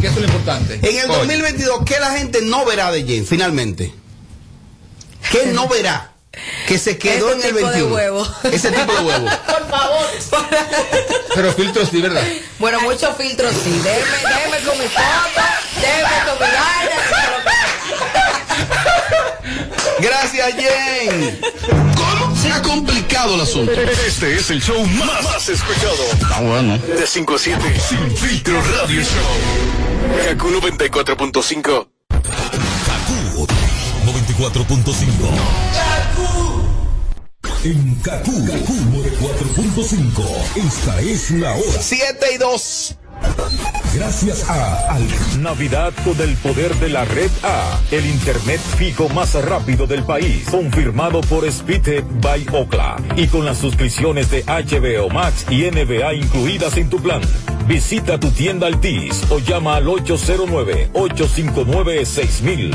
[0.00, 0.74] Que eso es lo importante.
[0.82, 1.18] En el Coño.
[1.20, 3.94] 2022, ¿qué la gente no verá de Jen finalmente?
[5.30, 6.10] ¿Qué no verá?
[6.66, 7.94] Que se quedó Ese en el tipo de 21.
[7.94, 8.26] huevo.
[8.50, 9.26] Ese tipo de huevo.
[9.46, 10.06] Por favor.
[11.36, 12.24] Pero filtros sí, ¿verdad?
[12.58, 13.70] Bueno, muchos filtros sí.
[13.70, 15.40] Déjeme, déjeme con mi foto,
[15.80, 16.96] déjeme con mi vaina.
[20.00, 21.40] Gracias, Jen.
[21.96, 23.72] ¿Cómo se ha complicado el asunto?
[23.72, 26.04] Este es el show más, más escuchado.
[26.32, 26.78] Ah, bueno.
[26.78, 27.80] De 5 a 7.
[27.88, 30.26] Sin filtro radio show.
[30.26, 31.86] Kaku 94.5.
[34.04, 35.04] 94.5.
[37.64, 40.66] En Kaku, Kaku 94.5.
[40.66, 41.80] Esta es la hora.
[41.80, 42.96] 7 y 2.
[43.94, 45.06] Gracias a Al.
[45.40, 50.48] Navidad con el poder de la red A, el internet fijo más rápido del país,
[50.50, 56.76] confirmado por Speedhead by Ocla y con las suscripciones de HBO Max y NBA incluidas
[56.76, 57.20] en tu plan.
[57.68, 62.74] Visita tu tienda Altis o llama al 809 859 6000.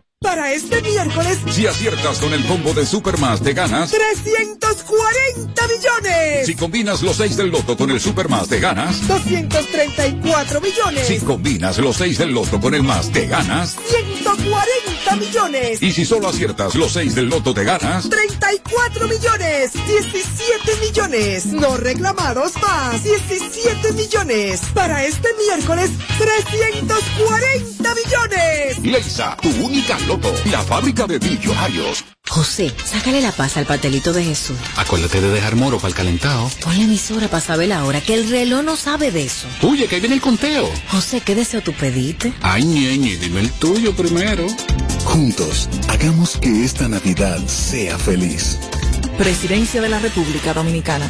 [0.23, 3.89] Para este miércoles, Si aciertas con el combo de Supermas te ganas.
[3.89, 6.45] 340 millones.
[6.45, 9.07] Si combinas los 6 del loto con el Supermas te ganas.
[9.07, 11.07] 234 millones.
[11.07, 13.77] Si combinas los 6 del loto con el más te ganas.
[13.89, 15.81] 140 millones.
[15.81, 18.07] Y si solo aciertas los 6 del loto te ganas.
[18.07, 24.61] 34 millones, 17 millones, no reclamados más, 17 millones.
[24.75, 28.79] Para este miércoles, 340 millones.
[28.83, 30.33] Leisa, tu única loto.
[30.49, 32.03] La fábrica de millonarios.
[32.29, 34.57] José, sácale la paz al pastelito de Jesús.
[34.77, 36.49] Acuérdate de dejar moro para el calentado.
[36.63, 39.47] Pon la emisora para saber la hora, que el reloj no sabe de eso.
[39.61, 40.69] Oye, que ahí viene el conteo.
[40.89, 42.33] José, ¿qué deseo tú pediste?
[42.41, 44.47] Ay, ñeñe, dime el tuyo primero.
[45.03, 48.57] Juntos, hagamos que esta Navidad sea feliz.
[49.17, 51.09] Presidencia de la República Dominicana.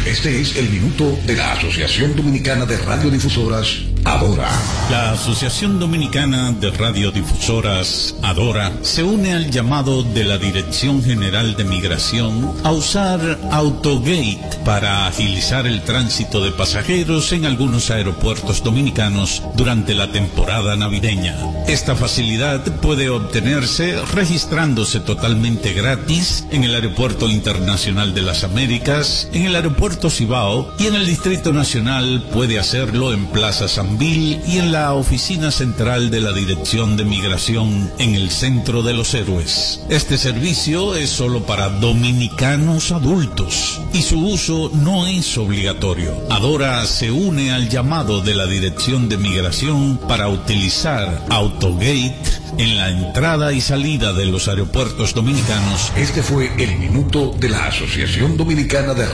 [0.09, 4.49] Este es el minuto de la Asociación Dominicana de Radiodifusoras, Adora.
[4.91, 11.65] La Asociación Dominicana de Radiodifusoras, Adora, se une al llamado de la Dirección General de
[11.65, 19.95] Migración a usar Autogate para agilizar el tránsito de pasajeros en algunos aeropuertos dominicanos durante
[19.95, 21.37] la temporada navideña.
[21.67, 29.45] Esta facilidad puede obtenerse registrándose totalmente gratis en el Aeropuerto Internacional de las Américas, en
[29.45, 34.71] el Aeropuerto Cibao y en el Distrito Nacional puede hacerlo en Plaza Sambil y en
[34.71, 39.81] la oficina central de la Dirección de Migración en el Centro de los Héroes.
[39.89, 46.15] Este servicio es solo para dominicanos adultos y su uso no es obligatorio.
[46.31, 52.15] Adora se une al llamado de la Dirección de Migración para utilizar Autogate
[52.59, 55.93] en la entrada y salida de los aeropuertos dominicanos.
[55.97, 59.07] Este fue el minuto de la Asociación Dominicana de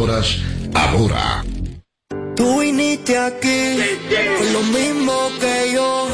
[0.00, 1.44] Adora.
[2.34, 3.76] Tú viniste aquí
[4.38, 6.08] con lo mismo que yo.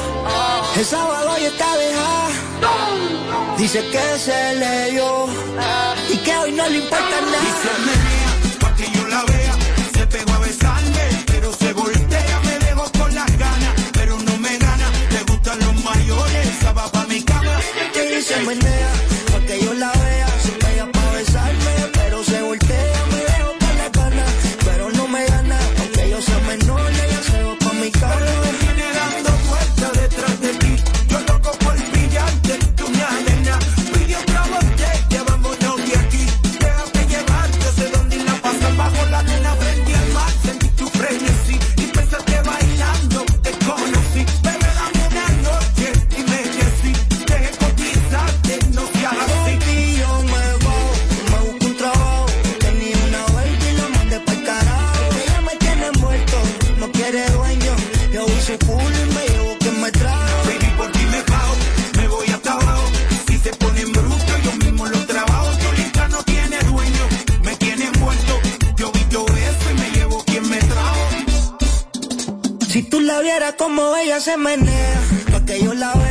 [0.77, 2.29] El sábado ya está dejada.
[3.57, 5.29] Dice que se leyó
[6.13, 7.41] y que hoy no le importa nada.
[7.41, 9.55] Dice menea, pa' que yo la vea.
[9.95, 12.41] Se pegó a besarme, pero se voltea.
[12.45, 14.91] Me dejo con las ganas, pero no me gana.
[15.13, 17.61] Le gustan los mayores, esa va pa' mi cama.
[17.95, 18.91] Y se menea,
[73.67, 75.01] como ella se menea,
[75.33, 76.06] pa' que yo la vea,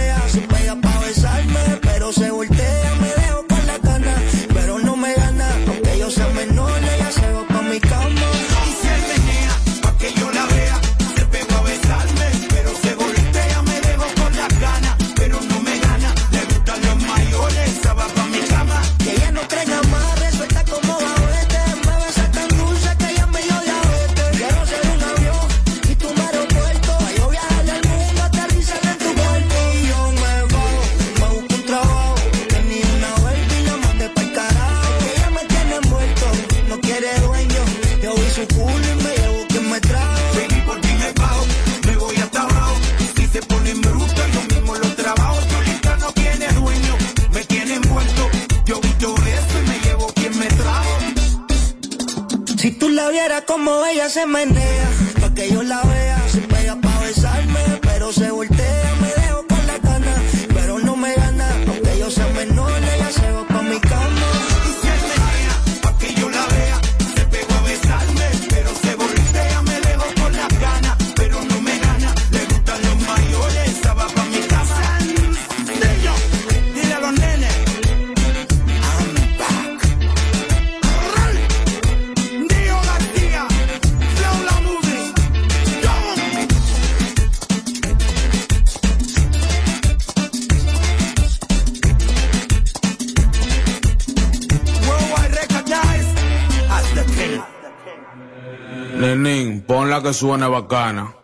[100.05, 101.15] que suene bacana.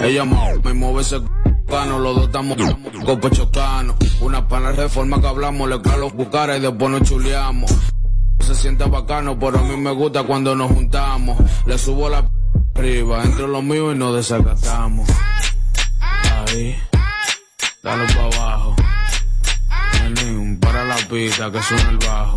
[0.00, 1.20] Ella me mueve ese
[1.68, 2.56] Cano, los dos estamos
[3.04, 3.94] con pecho cano.
[4.22, 7.70] Una pana reforma que hablamos, le claro los cara y después nos chuleamos.
[8.40, 11.36] Se siente bacano, pero a mí me gusta cuando nos juntamos.
[11.66, 12.28] Le subo la p-
[12.76, 14.57] arriba, entre los míos y nos desacatamos.
[21.50, 22.27] Que suena el bajo.